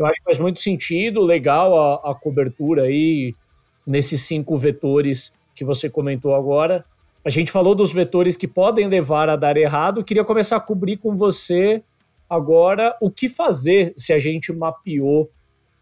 [0.01, 3.35] eu acho que faz muito sentido, legal a, a cobertura aí
[3.85, 6.83] nesses cinco vetores que você comentou agora.
[7.23, 10.03] A gente falou dos vetores que podem levar a dar errado.
[10.03, 11.83] Queria começar a cobrir com você
[12.27, 15.29] agora o que fazer se a gente mapeou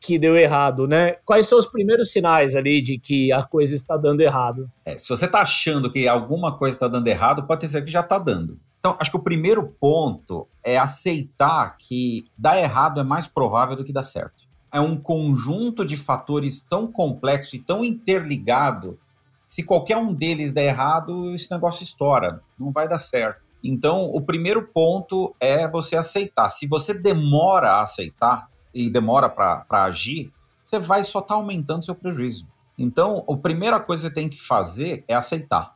[0.02, 1.18] que deu errado, né?
[1.26, 4.70] Quais são os primeiros sinais ali de que a coisa está dando errado?
[4.86, 8.00] É, se você está achando que alguma coisa está dando errado, pode ser que já
[8.00, 8.60] está dando.
[8.80, 13.84] Então, acho que o primeiro ponto é aceitar que dar errado é mais provável do
[13.84, 14.48] que dar certo.
[14.72, 19.00] É um conjunto de fatores tão complexo e tão interligado.
[19.48, 23.42] Se qualquer um deles der errado, esse negócio estoura, não vai dar certo.
[23.64, 26.48] Então, o primeiro ponto é você aceitar.
[26.48, 30.32] Se você demora a aceitar, e demora para agir,
[30.64, 32.48] você vai só estar tá aumentando seu prejuízo.
[32.78, 35.76] Então, a primeira coisa que você tem que fazer é aceitar.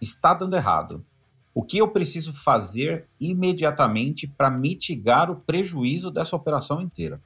[0.00, 1.04] Está dando errado.
[1.58, 7.20] O que eu preciso fazer imediatamente para mitigar o prejuízo dessa operação inteira?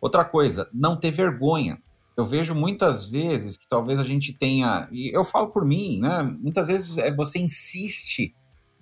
[0.00, 1.80] Outra coisa, não ter vergonha.
[2.16, 6.20] Eu vejo muitas vezes que talvez a gente tenha, e eu falo por mim, né?
[6.20, 8.34] Muitas vezes é, você insiste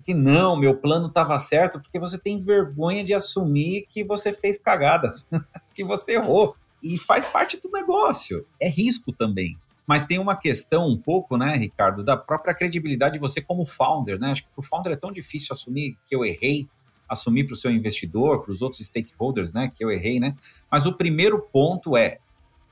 [0.03, 4.57] que não, meu plano estava certo, porque você tem vergonha de assumir que você fez
[4.57, 5.13] cagada,
[5.71, 6.55] que você errou.
[6.81, 8.43] E faz parte do negócio.
[8.59, 9.55] É risco também.
[9.87, 14.19] Mas tem uma questão um pouco, né, Ricardo, da própria credibilidade de você como founder,
[14.19, 14.31] né?
[14.31, 16.67] Acho que para o founder é tão difícil assumir que eu errei,
[17.07, 20.35] assumir para o seu investidor, para os outros stakeholders, né, que eu errei, né?
[20.71, 22.17] Mas o primeiro ponto é,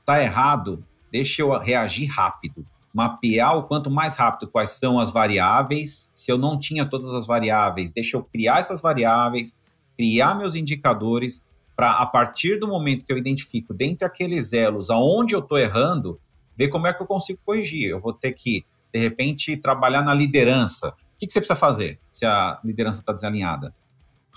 [0.04, 6.12] tá errado, deixa eu reagir rápido mapear o quanto mais rápido quais são as variáveis.
[6.14, 9.58] Se eu não tinha todas as variáveis, deixa eu criar essas variáveis,
[9.96, 15.34] criar meus indicadores para a partir do momento que eu identifico dentre aqueles elos aonde
[15.34, 16.20] eu estou errando,
[16.56, 17.88] ver como é que eu consigo corrigir.
[17.88, 20.88] Eu vou ter que, de repente, trabalhar na liderança.
[20.88, 23.74] O que, que você precisa fazer se a liderança está desalinhada?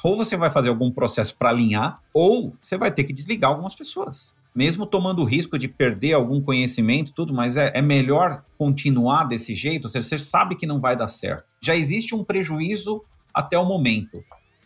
[0.03, 3.73] Ou você vai fazer algum processo para alinhar, ou você vai ter que desligar algumas
[3.73, 9.25] pessoas mesmo tomando o risco de perder algum conhecimento, tudo, mas é, é melhor continuar
[9.25, 11.45] desse jeito, você, você sabe que não vai dar certo.
[11.61, 14.17] Já existe um prejuízo até o momento.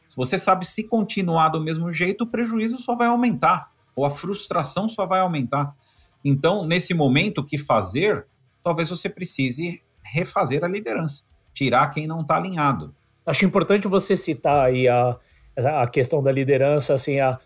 [0.08, 4.10] Se você sabe se continuar do mesmo jeito, o prejuízo só vai aumentar, ou a
[4.10, 5.76] frustração só vai aumentar.
[6.24, 8.26] Então, nesse momento, o que fazer?
[8.64, 12.94] Talvez você precise refazer a liderança, tirar quem não está alinhado.
[13.26, 15.18] Acho importante você citar aí a,
[15.58, 17.40] a questão da liderança, assim, a,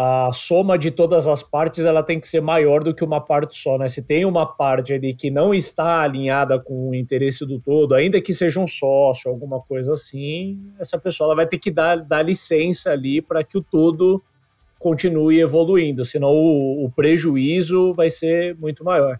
[0.00, 3.56] a soma de todas as partes ela tem que ser maior do que uma parte
[3.56, 3.88] só, né?
[3.88, 8.20] Se tem uma parte ali que não está alinhada com o interesse do todo, ainda
[8.20, 12.22] que seja um sócio, alguma coisa assim, essa pessoa ela vai ter que dar, dar
[12.22, 14.22] licença ali para que o todo
[14.78, 19.18] continue evoluindo, senão o, o prejuízo vai ser muito maior.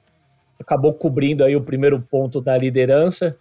[0.58, 3.36] Acabou cobrindo aí o primeiro ponto da liderança.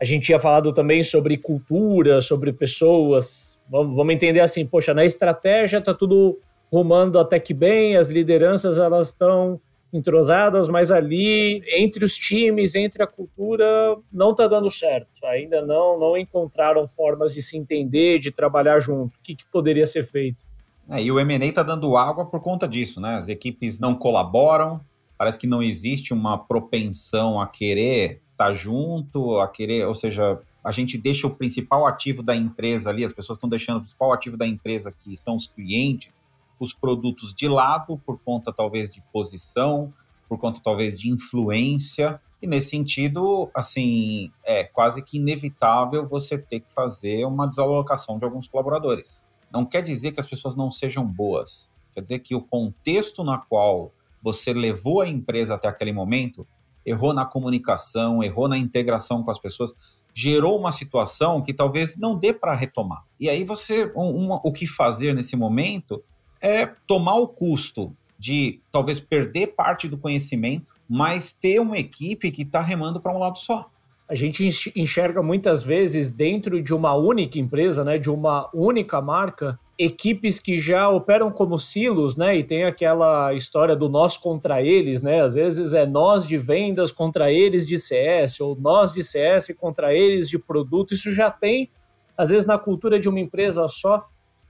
[0.00, 3.60] A gente tinha falado também sobre cultura, sobre pessoas.
[3.68, 6.38] Vamos, vamos entender assim, poxa, na estratégia tá tudo
[6.72, 9.60] rumando até que bem, as lideranças elas estão
[9.92, 13.66] entrosadas, mas ali entre os times, entre a cultura,
[14.12, 15.24] não está dando certo.
[15.24, 19.16] Ainda não, não encontraram formas de se entender, de trabalhar junto.
[19.16, 20.49] O que, que poderia ser feito?
[20.90, 23.14] É, e o M&A está dando água por conta disso, né?
[23.14, 24.80] As equipes não colaboram,
[25.16, 30.40] parece que não existe uma propensão a querer estar tá junto, a querer, ou seja,
[30.64, 34.12] a gente deixa o principal ativo da empresa ali, as pessoas estão deixando o principal
[34.12, 36.22] ativo da empresa, que são os clientes,
[36.58, 39.94] os produtos de lado, por conta talvez de posição,
[40.28, 42.20] por conta talvez de influência.
[42.42, 48.24] E nesse sentido, assim, é quase que inevitável você ter que fazer uma desalocação de
[48.24, 49.22] alguns colaboradores.
[49.52, 53.38] Não quer dizer que as pessoas não sejam boas, quer dizer que o contexto na
[53.38, 56.46] qual você levou a empresa até aquele momento
[56.84, 62.16] errou na comunicação, errou na integração com as pessoas, gerou uma situação que talvez não
[62.16, 63.04] dê para retomar.
[63.18, 66.02] E aí você, um, um, o que fazer nesse momento
[66.40, 72.42] é tomar o custo de talvez perder parte do conhecimento, mas ter uma equipe que
[72.42, 73.70] está remando para um lado só.
[74.10, 79.56] A gente enxerga muitas vezes dentro de uma única empresa, né, de uma única marca,
[79.78, 82.36] equipes que já operam como silos, né?
[82.36, 85.22] E tem aquela história do nós contra eles, né?
[85.22, 89.94] Às vezes é nós de vendas contra eles de CS, ou nós de CS contra
[89.94, 90.92] eles de produto.
[90.92, 91.70] Isso já tem,
[92.18, 94.06] às vezes, na cultura de uma empresa só.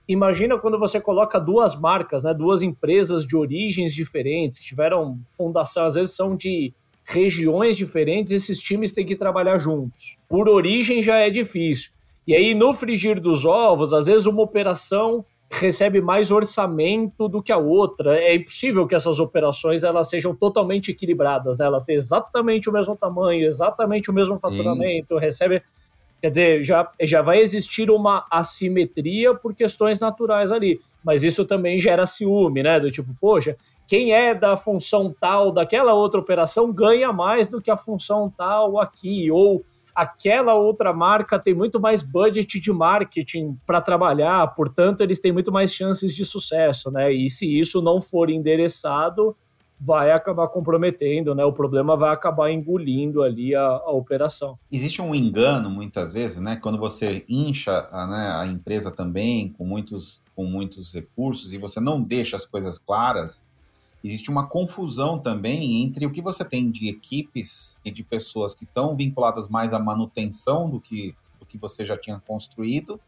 [0.07, 2.33] Imagina quando você coloca duas marcas, né?
[2.33, 6.73] Duas empresas de origens diferentes, tiveram fundação, às vezes são de
[7.11, 10.17] regiões diferentes, esses times têm que trabalhar juntos.
[10.29, 11.91] Por origem já é difícil.
[12.25, 17.51] E aí, no frigir dos ovos, às vezes uma operação recebe mais orçamento do que
[17.51, 18.17] a outra.
[18.17, 21.65] É impossível que essas operações elas sejam totalmente equilibradas, né?
[21.65, 25.19] Elas têm exatamente o mesmo tamanho, exatamente o mesmo faturamento, Sim.
[25.19, 25.61] recebe.
[26.21, 30.79] Quer dizer, já, já vai existir uma assimetria por questões naturais ali.
[31.03, 32.79] Mas isso também gera ciúme, né?
[32.79, 33.57] Do tipo, poxa,
[33.91, 38.79] quem é da função tal daquela outra operação ganha mais do que a função tal
[38.79, 39.29] aqui.
[39.29, 45.33] Ou aquela outra marca tem muito mais budget de marketing para trabalhar, portanto, eles têm
[45.33, 47.11] muito mais chances de sucesso, né?
[47.11, 49.35] E se isso não for endereçado,
[49.77, 51.43] vai acabar comprometendo, né?
[51.43, 54.57] O problema vai acabar engolindo ali a, a operação.
[54.71, 56.55] Existe um engano muitas vezes, né?
[56.55, 61.81] Quando você incha a, né, a empresa também com muitos, com muitos recursos e você
[61.81, 63.43] não deixa as coisas claras,
[64.03, 68.63] existe uma confusão também entre o que você tem de equipes e de pessoas que
[68.63, 72.99] estão vinculadas mais à manutenção do que, do que você já tinha construído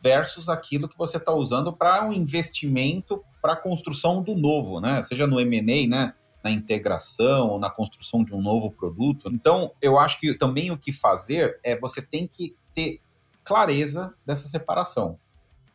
[0.00, 5.00] versus aquilo que você está usando para um investimento para a construção do novo, né?
[5.00, 6.14] Seja no M&A, né?
[6.42, 9.30] na integração ou na construção de um novo produto.
[9.32, 13.00] Então, eu acho que também o que fazer é você tem que ter
[13.44, 15.18] clareza dessa separação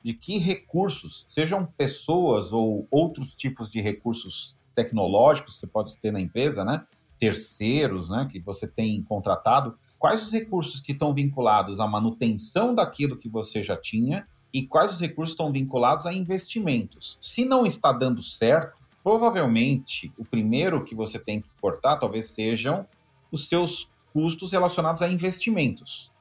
[0.04, 6.12] de que recursos, sejam pessoas ou outros tipos de recursos tecnológicos que você pode ter
[6.12, 6.84] na empresa, né?
[7.18, 13.18] terceiros né, que você tem contratado, quais os recursos que estão vinculados à manutenção daquilo
[13.18, 17.18] que você já tinha e quais os recursos estão vinculados a investimentos.
[17.20, 22.86] Se não está dando certo, provavelmente o primeiro que você tem que cortar talvez sejam
[23.32, 26.12] os seus custos relacionados a investimentos.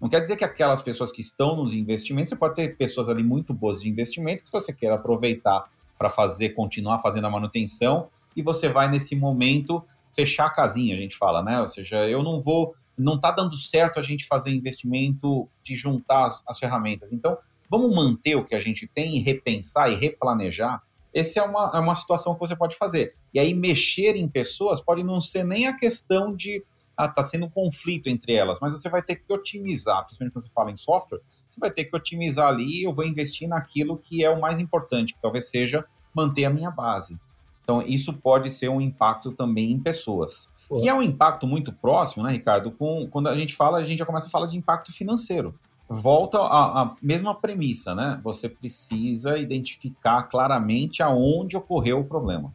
[0.00, 3.22] Não quer dizer que aquelas pessoas que estão nos investimentos, você pode ter pessoas ali
[3.22, 5.64] muito boas de investimento que você quer aproveitar
[5.98, 9.82] para fazer, continuar fazendo a manutenção, e você vai nesse momento
[10.14, 11.60] fechar a casinha, a gente fala, né?
[11.60, 16.26] Ou seja, eu não vou, não está dando certo a gente fazer investimento de juntar
[16.26, 17.12] as, as, ferramentas.
[17.12, 17.36] Então,
[17.70, 20.82] vamos manter o que a gente tem e repensar e replanejar.
[21.14, 23.14] Essa é uma, é uma situação que você pode fazer.
[23.32, 26.62] E aí, mexer em pessoas pode não ser nem a questão de
[26.96, 30.44] ah, tá sendo um conflito entre elas, mas você vai ter que otimizar, principalmente quando
[30.44, 34.24] você fala em software, você vai ter que otimizar ali, eu vou investir naquilo que
[34.24, 37.18] é o mais importante, que talvez seja manter a minha base.
[37.62, 40.48] Então, isso pode ser um impacto também em pessoas.
[40.68, 40.76] Pô.
[40.76, 42.70] Que é um impacto muito próximo, né, Ricardo?
[42.70, 45.54] Com, quando a gente fala, a gente já começa a falar de impacto financeiro.
[45.88, 48.20] Volta à, mesma premissa, né?
[48.24, 52.52] Você precisa identificar claramente aonde ocorreu o problema.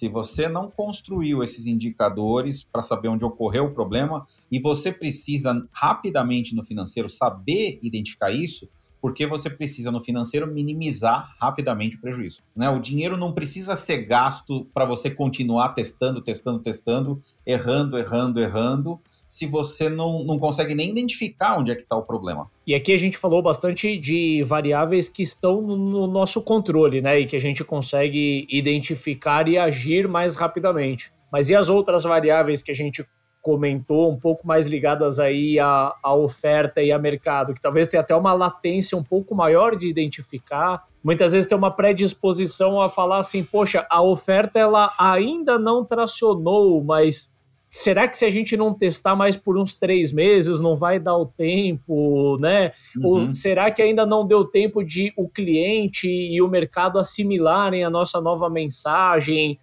[0.00, 5.62] Se você não construiu esses indicadores para saber onde ocorreu o problema e você precisa
[5.70, 8.66] rapidamente no financeiro saber identificar isso,
[8.98, 12.42] porque você precisa no financeiro minimizar rapidamente o prejuízo.
[12.56, 12.70] Né?
[12.70, 19.00] O dinheiro não precisa ser gasto para você continuar testando, testando, testando, errando, errando, errando,
[19.30, 22.50] se você não, não consegue nem identificar onde é que está o problema.
[22.66, 27.20] E aqui a gente falou bastante de variáveis que estão no nosso controle, né?
[27.20, 31.12] E que a gente consegue identificar e agir mais rapidamente.
[31.30, 33.06] Mas e as outras variáveis que a gente
[33.40, 38.00] comentou, um pouco mais ligadas aí à, à oferta e a mercado, que talvez tenha
[38.00, 40.84] até uma latência um pouco maior de identificar.
[41.04, 46.82] Muitas vezes tem uma predisposição a falar assim, poxa, a oferta ela ainda não tracionou,
[46.82, 47.32] mas
[47.70, 51.16] será que se a gente não testar mais por uns três meses não vai dar
[51.16, 52.72] o tempo, né?
[52.96, 53.06] Uhum.
[53.06, 57.90] Ou será que ainda não deu tempo de o cliente e o mercado assimilarem a
[57.90, 59.58] nossa nova mensagem?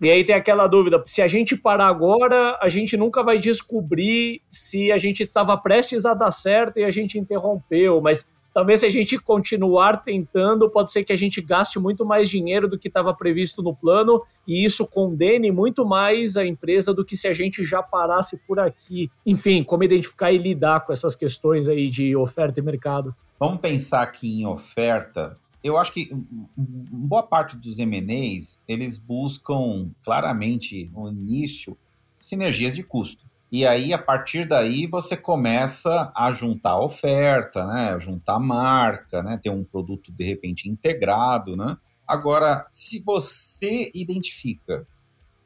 [0.00, 4.40] E aí tem aquela dúvida: se a gente parar agora, a gente nunca vai descobrir
[4.50, 8.86] se a gente estava prestes a dar certo e a gente interrompeu, mas talvez se
[8.86, 12.88] a gente continuar tentando, pode ser que a gente gaste muito mais dinheiro do que
[12.88, 17.32] estava previsto no plano e isso condene muito mais a empresa do que se a
[17.32, 19.10] gente já parasse por aqui.
[19.24, 23.14] Enfim, como identificar e lidar com essas questões aí de oferta e mercado?
[23.38, 26.10] Vamos pensar aqui em oferta eu acho que
[26.56, 31.78] boa parte dos M&As, eles buscam claramente no início
[32.18, 33.24] sinergias de custo.
[33.52, 38.00] E aí, a partir daí, você começa a juntar oferta, né?
[38.00, 39.36] juntar marca, né?
[39.36, 41.54] ter um produto, de repente, integrado.
[41.54, 41.76] Né?
[42.08, 44.88] Agora, se você identifica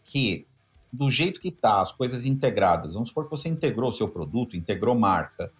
[0.04, 0.46] que,
[0.92, 4.57] do jeito que está, as coisas integradas, vamos supor que você integrou o seu produto,
[4.57, 5.50] integrou marca,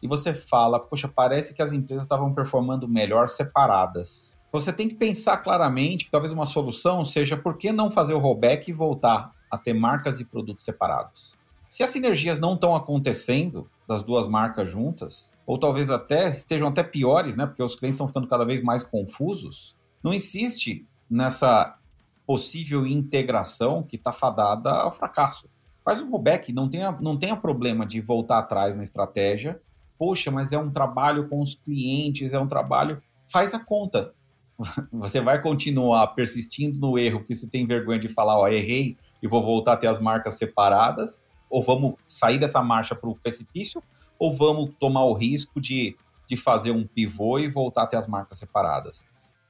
[0.00, 4.38] e você fala, poxa, parece que as empresas estavam performando melhor separadas.
[4.52, 8.18] Você tem que pensar claramente que talvez uma solução seja por que não fazer o
[8.20, 11.36] rollback e voltar a ter marcas e produtos separados.
[11.68, 16.82] Se as sinergias não estão acontecendo das duas marcas juntas, ou talvez até estejam até
[16.82, 21.78] piores, né, porque os clientes estão ficando cada vez mais confusos, não insiste nessa
[22.26, 25.48] possível integração que está fadada ao fracasso.
[25.84, 29.60] Faz um rollback, não tenha, não tenha problema de voltar atrás na estratégia
[29.98, 33.02] poxa, mas é um trabalho com os clientes, é um trabalho.
[33.30, 34.14] Faz a conta.
[34.92, 39.28] Você vai continuar persistindo no erro que você tem vergonha de falar, ó, errei e
[39.28, 43.82] vou voltar a ter as marcas separadas, ou vamos sair dessa marcha para o precipício,
[44.18, 45.96] ou vamos tomar o risco de,
[46.26, 49.04] de fazer um pivô e voltar a ter as marcas separadas.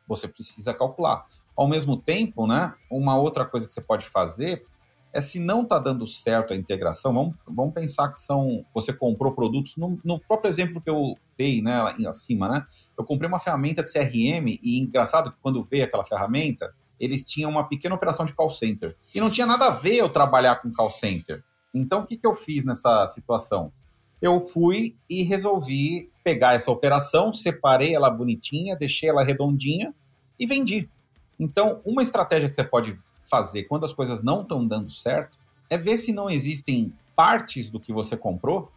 [0.06, 1.26] Você precisa calcular.
[1.56, 4.64] Ao mesmo tempo, né, uma outra coisa que você pode fazer
[5.12, 8.64] é se não está dando certo a integração, vamos, vamos pensar que são.
[8.74, 12.66] Você comprou produtos, no, no, próprio exemplo que eu dei né, acima, né?
[12.96, 17.50] Eu comprei uma ferramenta de CRM e engraçado que quando veio aquela ferramenta, eles tinham
[17.50, 18.96] uma pequena operação de call center.
[19.14, 21.42] E não tinha nada a ver eu trabalhar com call center.
[21.74, 23.72] Então, o que, que eu fiz nessa situação?
[24.20, 29.94] Eu fui e resolvi pegar essa operação, separei ela bonitinha, deixei ela redondinha
[30.38, 30.88] e vendi.
[31.38, 32.98] Então, uma estratégia que você pode
[33.28, 35.38] fazer quando as coisas não estão dando certo
[35.70, 38.72] é ver se não existem partes do que você comprou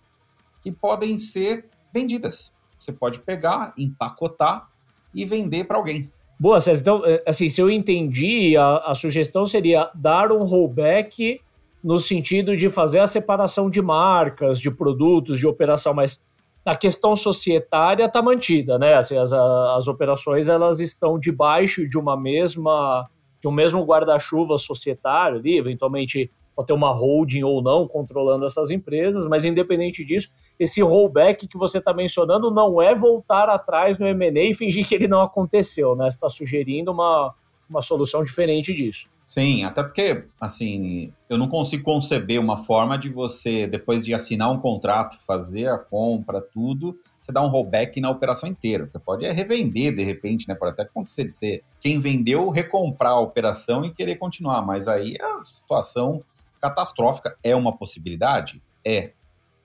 [0.62, 2.54] que podem ser vendidas.
[2.78, 4.70] Você pode pegar, empacotar
[5.14, 6.12] e vender para alguém.
[6.40, 6.82] Boa, César.
[6.82, 11.40] Então, é, assim, se eu entendi, a, a sugestão seria dar um rollback
[11.84, 16.24] no sentido de fazer a separação de marcas, de produtos, de operação, mas
[16.66, 18.94] a questão societária está mantida, né?
[18.94, 23.10] Assim, as, as operações elas estão debaixo de uma mesma
[23.42, 28.70] de um mesmo guarda-chuva societário ali, eventualmente pode ter uma holding ou não controlando essas
[28.70, 30.30] empresas, mas independente disso,
[30.60, 34.94] esse rollback que você está mencionando não é voltar atrás no M&A e fingir que
[34.94, 36.08] ele não aconteceu, né?
[36.08, 37.34] Você está sugerindo uma,
[37.68, 39.10] uma solução diferente disso.
[39.32, 44.52] Sim, até porque, assim, eu não consigo conceber uma forma de você, depois de assinar
[44.52, 48.90] um contrato, fazer a compra, tudo, você dá um rollback na operação inteira.
[48.90, 50.54] Você pode revender, de repente, né?
[50.54, 55.16] Pode até acontecer de ser quem vendeu recomprar a operação e querer continuar, mas aí
[55.22, 56.22] a situação
[56.60, 58.62] catastrófica é uma possibilidade?
[58.84, 59.14] É.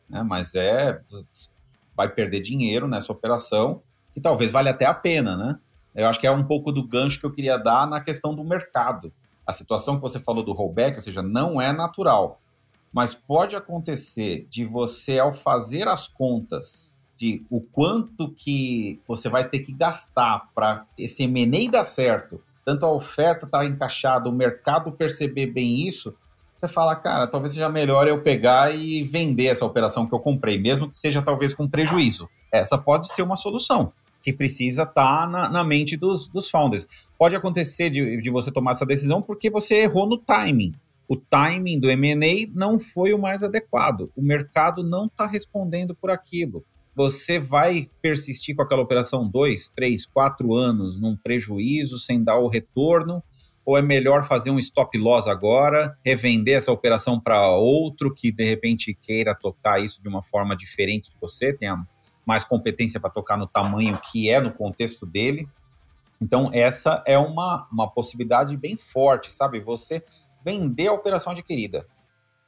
[0.08, 0.22] Né?
[0.22, 1.00] Mas é.
[1.96, 3.82] Vai perder dinheiro nessa operação,
[4.14, 5.58] que talvez valha até a pena, né?
[5.92, 8.44] Eu acho que é um pouco do gancho que eu queria dar na questão do
[8.44, 9.12] mercado.
[9.46, 12.40] A situação que você falou do rollback, ou seja, não é natural.
[12.92, 19.48] Mas pode acontecer de você, ao fazer as contas de o quanto que você vai
[19.48, 24.32] ter que gastar para esse M&A dar certo, tanto a oferta estar tá encaixada, o
[24.32, 26.14] mercado perceber bem isso,
[26.54, 30.58] você fala, cara, talvez seja melhor eu pegar e vender essa operação que eu comprei,
[30.58, 32.28] mesmo que seja talvez com prejuízo.
[32.50, 33.92] Essa pode ser uma solução
[34.26, 36.88] que precisa estar tá na, na, mente dos, dos founders.
[37.16, 40.74] Pode acontecer de, de você tomar essa decisão porque você errou no timing.
[41.06, 44.10] O timing do M&A não foi o mais adequado.
[44.16, 46.64] O mercado não está respondendo por aquilo
[46.96, 52.48] você vai persistir com aquela operação dois, três, quatro anos num prejuízo sem dar o
[52.48, 53.22] retorno?
[53.66, 58.44] Ou é melhor fazer um stop loss agora, revender essa operação para outro que de
[58.44, 61.76] repente queira tocar isso de uma forma diferente de você, tenha
[62.26, 65.48] mais competência para tocar no tamanho que é no contexto dele?
[66.20, 69.60] Então, essa é uma, uma possibilidade bem forte, sabe?
[69.60, 70.04] Você
[70.44, 71.86] vender a operação adquirida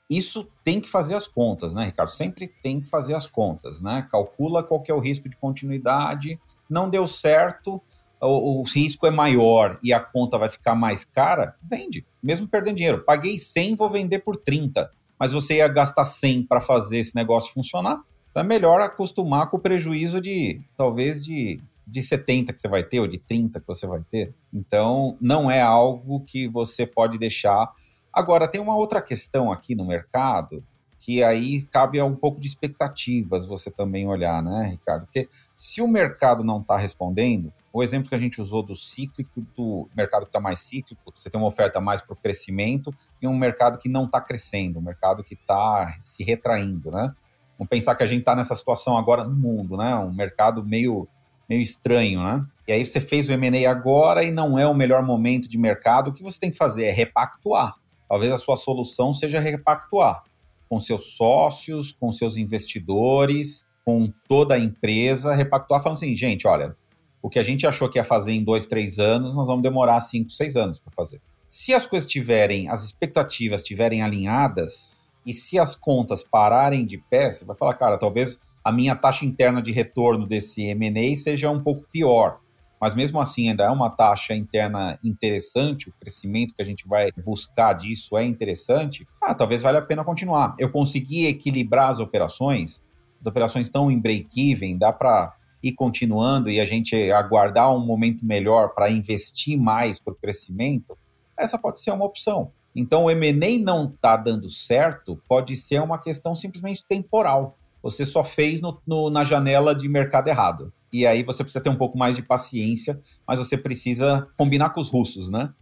[0.08, 2.10] isso tem que fazer as contas, né, Ricardo?
[2.10, 4.06] Sempre tem que fazer as contas, né?
[4.10, 6.40] Calcula qual é o risco de continuidade.
[6.68, 7.80] Não deu certo,
[8.20, 12.76] o, o, risco é maior e a conta vai ficar mais cara, vende, mesmo perdendo
[12.76, 13.04] dinheiro.
[13.04, 17.52] Paguei 100, vou vender por 30, mas você ia gastar 100 para fazer esse negócio
[17.52, 18.00] funcionar.
[18.30, 22.82] Então é melhor acostumar com o prejuízo de talvez de, de 70 que você vai
[22.82, 24.34] ter ou de 30 que você vai ter.
[24.52, 27.72] Então não é algo que você pode deixar
[28.18, 30.64] Agora, tem uma outra questão aqui no mercado
[30.98, 35.04] que aí cabe a um pouco de expectativas você também olhar, né, Ricardo?
[35.04, 39.46] Porque se o mercado não está respondendo, o exemplo que a gente usou do cíclico,
[39.56, 43.28] do mercado que está mais cíclico, você tem uma oferta mais para o crescimento e
[43.28, 47.14] um mercado que não está crescendo, um mercado que está se retraindo, né?
[47.58, 49.94] Vamos pensar que a gente está nessa situação agora no mundo, né?
[49.96, 51.08] Um mercado meio,
[51.48, 52.46] meio estranho, né?
[52.68, 56.08] E aí você fez o M&A agora e não é o melhor momento de mercado.
[56.08, 57.74] O que você tem que fazer é repactuar.
[58.08, 60.22] Talvez a sua solução seja repactuar
[60.68, 66.76] com seus sócios, com seus investidores, com toda a empresa, repactuar falando assim, gente, olha,
[67.22, 69.98] o que a gente achou que ia fazer em dois, três anos, nós vamos demorar
[70.00, 71.20] cinco, seis anos para fazer.
[71.48, 77.32] Se as coisas tiverem, as expectativas estiverem alinhadas e se as contas pararem de pé,
[77.32, 81.62] você vai falar, cara, talvez a minha taxa interna de retorno desse M&A seja um
[81.62, 82.40] pouco pior
[82.80, 87.10] mas mesmo assim ainda é uma taxa interna interessante, o crescimento que a gente vai
[87.24, 90.54] buscar disso é interessante, ah, talvez valha a pena continuar.
[90.58, 92.82] Eu consegui equilibrar as operações,
[93.20, 98.24] as operações estão em break-even, dá para ir continuando e a gente aguardar um momento
[98.24, 100.96] melhor para investir mais para o crescimento,
[101.36, 102.52] essa pode ser uma opção.
[102.78, 107.58] Então, o M&A não está dando certo, pode ser uma questão simplesmente temporal.
[107.82, 111.70] Você só fez no, no, na janela de mercado errado e aí você precisa ter
[111.70, 115.52] um pouco mais de paciência, mas você precisa combinar com os russos, né?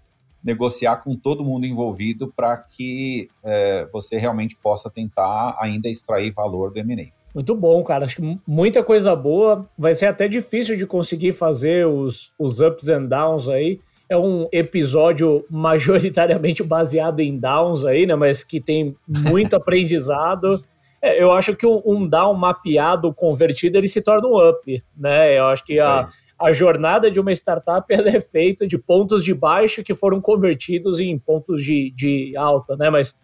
[0.42, 6.70] Negociar com todo mundo envolvido para que é, você realmente possa tentar ainda extrair valor
[6.70, 7.10] do M&A.
[7.34, 8.04] Muito bom, cara.
[8.04, 9.68] Acho que muita coisa boa.
[9.76, 13.80] Vai ser até difícil de conseguir fazer os, os ups and downs aí.
[14.08, 18.14] É um episódio majoritariamente baseado em downs aí, né?
[18.14, 20.62] Mas que tem muito aprendizado.
[21.02, 25.38] É, eu acho que um, um, down mapeado, convertido, ele se torna um up, né?
[25.38, 29.34] Eu acho que a, a jornada de uma startup ela é feita de pontos de
[29.34, 32.90] baixo que foram convertidos em pontos de, de alta, né?
[32.90, 33.14] Mas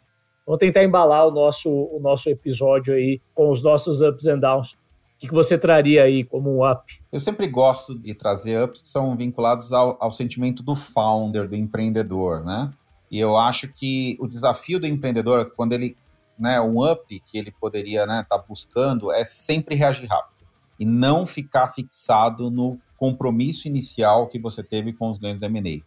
[0.47, 4.76] vamos tentar embalar o nosso, o nosso episódio aí com os nossos ups and downs.
[5.22, 7.00] Que, que você traria aí como um up?
[7.12, 11.54] Eu sempre gosto de trazer ups que são vinculados ao, ao sentimento do founder, do
[11.54, 12.72] empreendedor, né?
[13.08, 15.96] E eu acho que o desafio do empreendedor, quando ele
[16.36, 20.44] né, um up que ele poderia estar né, tá buscando é sempre reagir rápido
[20.76, 25.84] e não ficar fixado no compromisso inicial que você teve com os ganhos da M&A.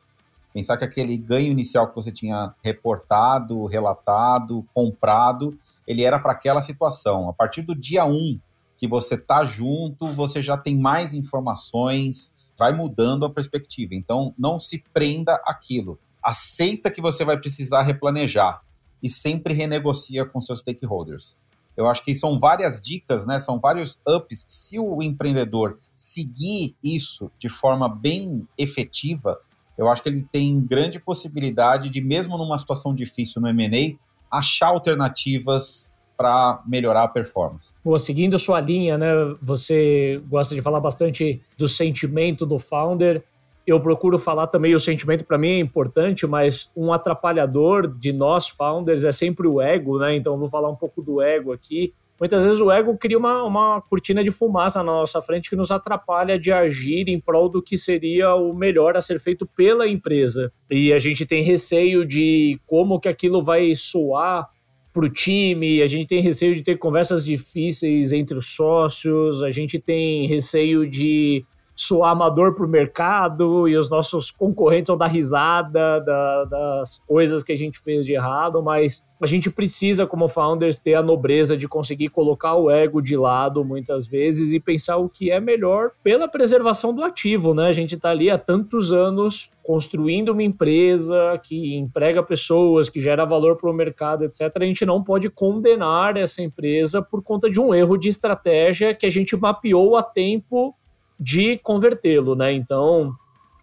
[0.53, 6.61] Pensar que aquele ganho inicial que você tinha reportado, relatado, comprado, ele era para aquela
[6.61, 7.27] situação.
[7.27, 8.39] A partir do dia 1 um,
[8.77, 13.95] que você tá junto, você já tem mais informações, vai mudando a perspectiva.
[13.95, 15.99] Então, não se prenda aquilo.
[16.23, 18.61] Aceita que você vai precisar replanejar
[19.01, 21.37] e sempre renegocia com seus stakeholders.
[21.77, 23.37] Eu acho que são várias dicas, né?
[23.37, 29.37] São vários ups que se o empreendedor seguir isso de forma bem efetiva,
[29.77, 33.97] eu acho que ele tem grande possibilidade de, mesmo numa situação difícil no M&A,
[34.31, 37.71] achar alternativas para melhorar a performance.
[37.83, 39.07] Boa, seguindo sua linha, né?
[39.41, 43.23] Você gosta de falar bastante do sentimento do founder
[43.65, 48.47] eu procuro falar também o sentimento para mim é importante, mas um atrapalhador de nós
[48.47, 50.15] founders é sempre o ego, né?
[50.15, 51.93] Então vou falar um pouco do ego aqui.
[52.19, 55.69] Muitas vezes o ego cria uma, uma cortina de fumaça na nossa frente que nos
[55.69, 60.53] atrapalha de agir em prol do que seria o melhor a ser feito pela empresa.
[60.69, 64.47] E a gente tem receio de como que aquilo vai soar
[64.95, 69.51] para o time, a gente tem receio de ter conversas difíceis entre os sócios, a
[69.51, 75.07] gente tem receio de soar amador para o mercado e os nossos concorrentes vão dar
[75.07, 80.29] risada da, das coisas que a gente fez de errado, mas a gente precisa, como
[80.29, 84.97] founders, ter a nobreza de conseguir colocar o ego de lado muitas vezes e pensar
[84.97, 87.67] o que é melhor pela preservação do ativo, né?
[87.67, 93.25] A gente está ali há tantos anos construindo uma empresa que emprega pessoas, que gera
[93.25, 94.41] valor para o mercado, etc.
[94.55, 99.05] A gente não pode condenar essa empresa por conta de um erro de estratégia que
[99.05, 100.75] a gente mapeou a tempo
[101.19, 102.53] de convertê-lo, né?
[102.53, 103.13] Então,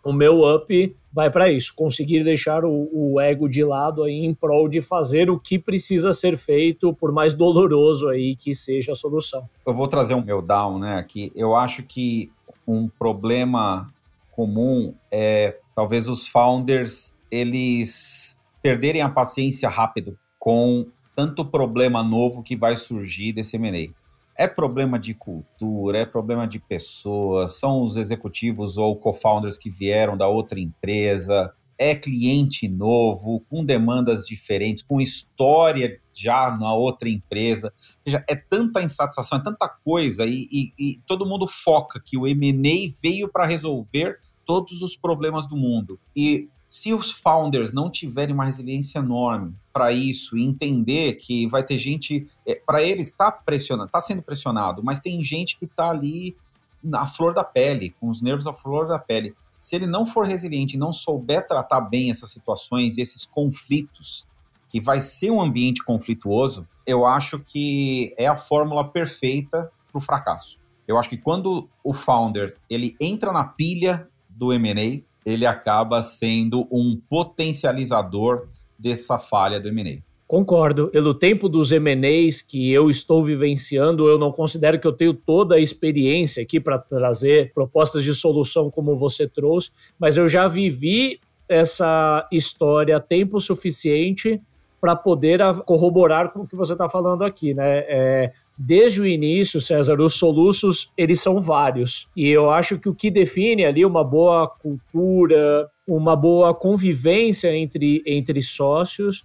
[0.05, 4.34] o meu up vai para isso, conseguir deixar o, o, ego de lado aí em
[4.34, 8.96] prol de fazer o que precisa ser feito, por mais doloroso aí que seja a
[8.96, 9.48] solução.
[9.66, 10.96] Eu vou trazer um meu down, né?
[10.96, 12.30] Aqui, eu acho que
[12.66, 13.92] um problema
[14.30, 22.57] comum é talvez os founders eles perderem a paciência rápido com tanto problema novo que
[22.57, 23.92] vai surgir desse M&A.
[24.37, 30.16] É problema de cultura, é problema de pessoas, são os executivos ou co-founders que vieram
[30.16, 37.72] da outra empresa, é cliente novo, com demandas diferentes, com história já na outra empresa.
[37.76, 42.16] Ou seja, é tanta insatisfação, é tanta coisa, e, e, e todo mundo foca que
[42.16, 45.99] o M&A veio para resolver todos os problemas do mundo.
[46.14, 51.62] E Se os founders não tiverem uma resiliência enorme para isso e entender que vai
[51.62, 55.90] ter gente, é, para eles está pressionando, está sendo pressionado, mas tem gente que está
[55.90, 56.34] ali
[56.82, 59.34] na flor da pele, com os nervos à flor da pele.
[59.58, 64.26] Se ele não for resiliente não souber tratar bem essas situações esses conflitos,
[64.66, 70.00] que vai ser um ambiente conflituoso, eu acho que é a fórmula perfeita para o
[70.00, 70.58] fracasso.
[70.88, 76.66] Eu acho que quando o founder ele entra na pilha do M&A, ele acaba sendo
[76.70, 78.48] um potencializador
[78.78, 80.02] dessa falha do M&A.
[80.26, 80.88] Concordo.
[80.88, 85.56] Pelo tempo dos M&As que eu estou vivenciando, eu não considero que eu tenho toda
[85.56, 91.20] a experiência aqui para trazer propostas de solução como você trouxe, mas eu já vivi
[91.46, 94.40] essa história tempo suficiente
[94.80, 97.84] para poder corroborar com o que você está falando aqui, né?
[97.86, 102.94] É, desde o início, César, os soluços eles são vários e eu acho que o
[102.94, 109.24] que define ali uma boa cultura, uma boa convivência entre, entre sócios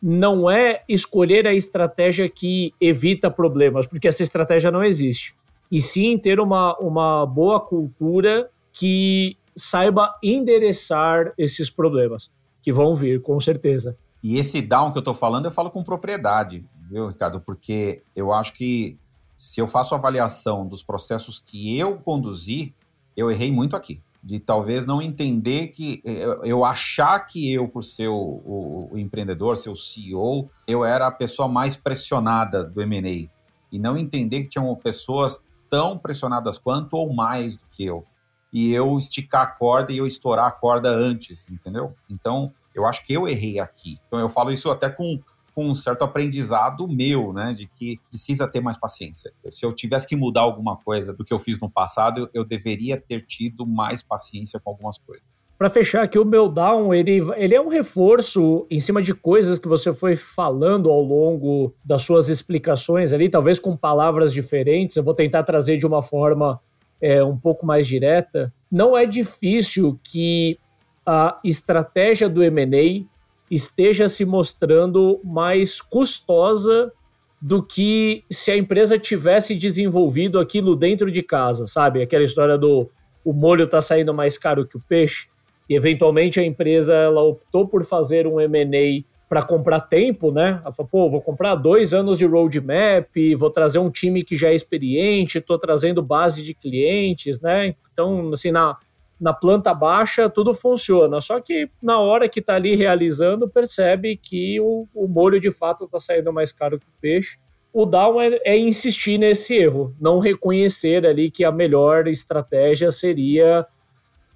[0.00, 5.34] não é escolher a estratégia que evita problemas, porque essa estratégia não existe.
[5.70, 12.30] E sim ter uma, uma boa cultura que saiba endereçar esses problemas,
[12.62, 13.96] que vão vir, com certeza.
[14.22, 17.40] E esse down que eu estou falando, eu falo com propriedade, viu, Ricardo?
[17.40, 18.98] Porque eu acho que
[19.36, 22.74] se eu faço avaliação dos processos que eu conduzi,
[23.16, 27.84] eu errei muito aqui de talvez não entender que eu, eu achar que eu, por
[27.84, 32.82] ser o, o, o, empreendedor, ser o CEO, eu era a pessoa mais pressionada do
[32.82, 33.30] M&A
[33.70, 38.04] e não entender que tinham pessoas tão pressionadas quanto ou mais do que eu.
[38.52, 41.94] E eu esticar a corda e eu estourar a corda antes, entendeu?
[42.10, 43.98] Então, eu acho que eu errei aqui.
[44.06, 45.20] Então, eu falo isso até com
[45.58, 49.32] com um certo aprendizado meu, né, de que precisa ter mais paciência.
[49.50, 52.96] Se eu tivesse que mudar alguma coisa do que eu fiz no passado, eu deveria
[52.96, 55.26] ter tido mais paciência com algumas coisas.
[55.58, 59.58] Para fechar aqui, o meu down, ele, ele é um reforço em cima de coisas
[59.58, 64.94] que você foi falando ao longo das suas explicações ali, talvez com palavras diferentes.
[64.94, 66.60] Eu vou tentar trazer de uma forma
[67.00, 68.54] é, um pouco mais direta.
[68.70, 70.56] Não é difícil que
[71.04, 73.17] a estratégia do M&A
[73.50, 76.92] esteja se mostrando mais custosa
[77.40, 82.02] do que se a empresa tivesse desenvolvido aquilo dentro de casa, sabe?
[82.02, 82.90] Aquela história do
[83.24, 85.28] o molho está saindo mais caro que o peixe
[85.68, 90.60] e eventualmente a empresa ela optou por fazer um M&A para comprar tempo, né?
[90.62, 94.48] Ela falou, pô, vou comprar dois anos de roadmap, vou trazer um time que já
[94.48, 97.74] é experiente, estou trazendo base de clientes, né?
[97.92, 98.78] Então, assim, na,
[99.20, 101.20] na planta baixa tudo funciona.
[101.20, 105.84] Só que na hora que está ali realizando, percebe que o, o molho de fato
[105.84, 107.38] está saindo mais caro que o peixe.
[107.72, 113.66] O down é, é, insistir nesse erro, não reconhecer ali que a melhor estratégia seria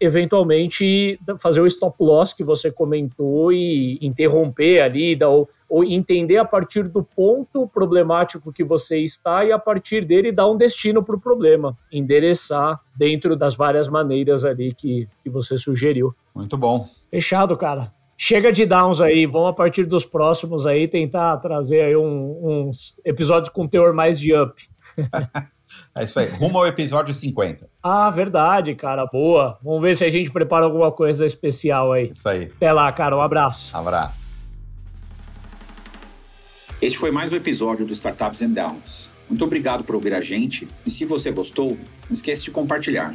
[0.03, 6.39] eventualmente fazer o stop loss que você comentou e interromper ali, dar o, ou entender
[6.39, 11.03] a partir do ponto problemático que você está e a partir dele dar um destino
[11.03, 16.13] para o problema, endereçar dentro das várias maneiras ali que, que você sugeriu.
[16.35, 16.89] Muito bom.
[17.09, 17.93] Fechado, cara.
[18.19, 22.97] Chega de downs aí, vamos a partir dos próximos aí tentar trazer aí um, uns
[23.05, 24.63] episódios com teor mais de up.
[25.95, 27.69] É isso aí, rumo ao episódio 50.
[27.83, 29.59] Ah, verdade, cara, boa.
[29.63, 32.11] Vamos ver se a gente prepara alguma coisa especial aí.
[32.11, 32.45] Isso aí.
[32.57, 33.77] Até lá, cara, um abraço.
[33.77, 34.35] abraço.
[36.81, 39.09] Este foi mais um episódio do Startups and Downs.
[39.29, 43.15] Muito obrigado por ouvir a gente e se você gostou, não esqueça de compartilhar.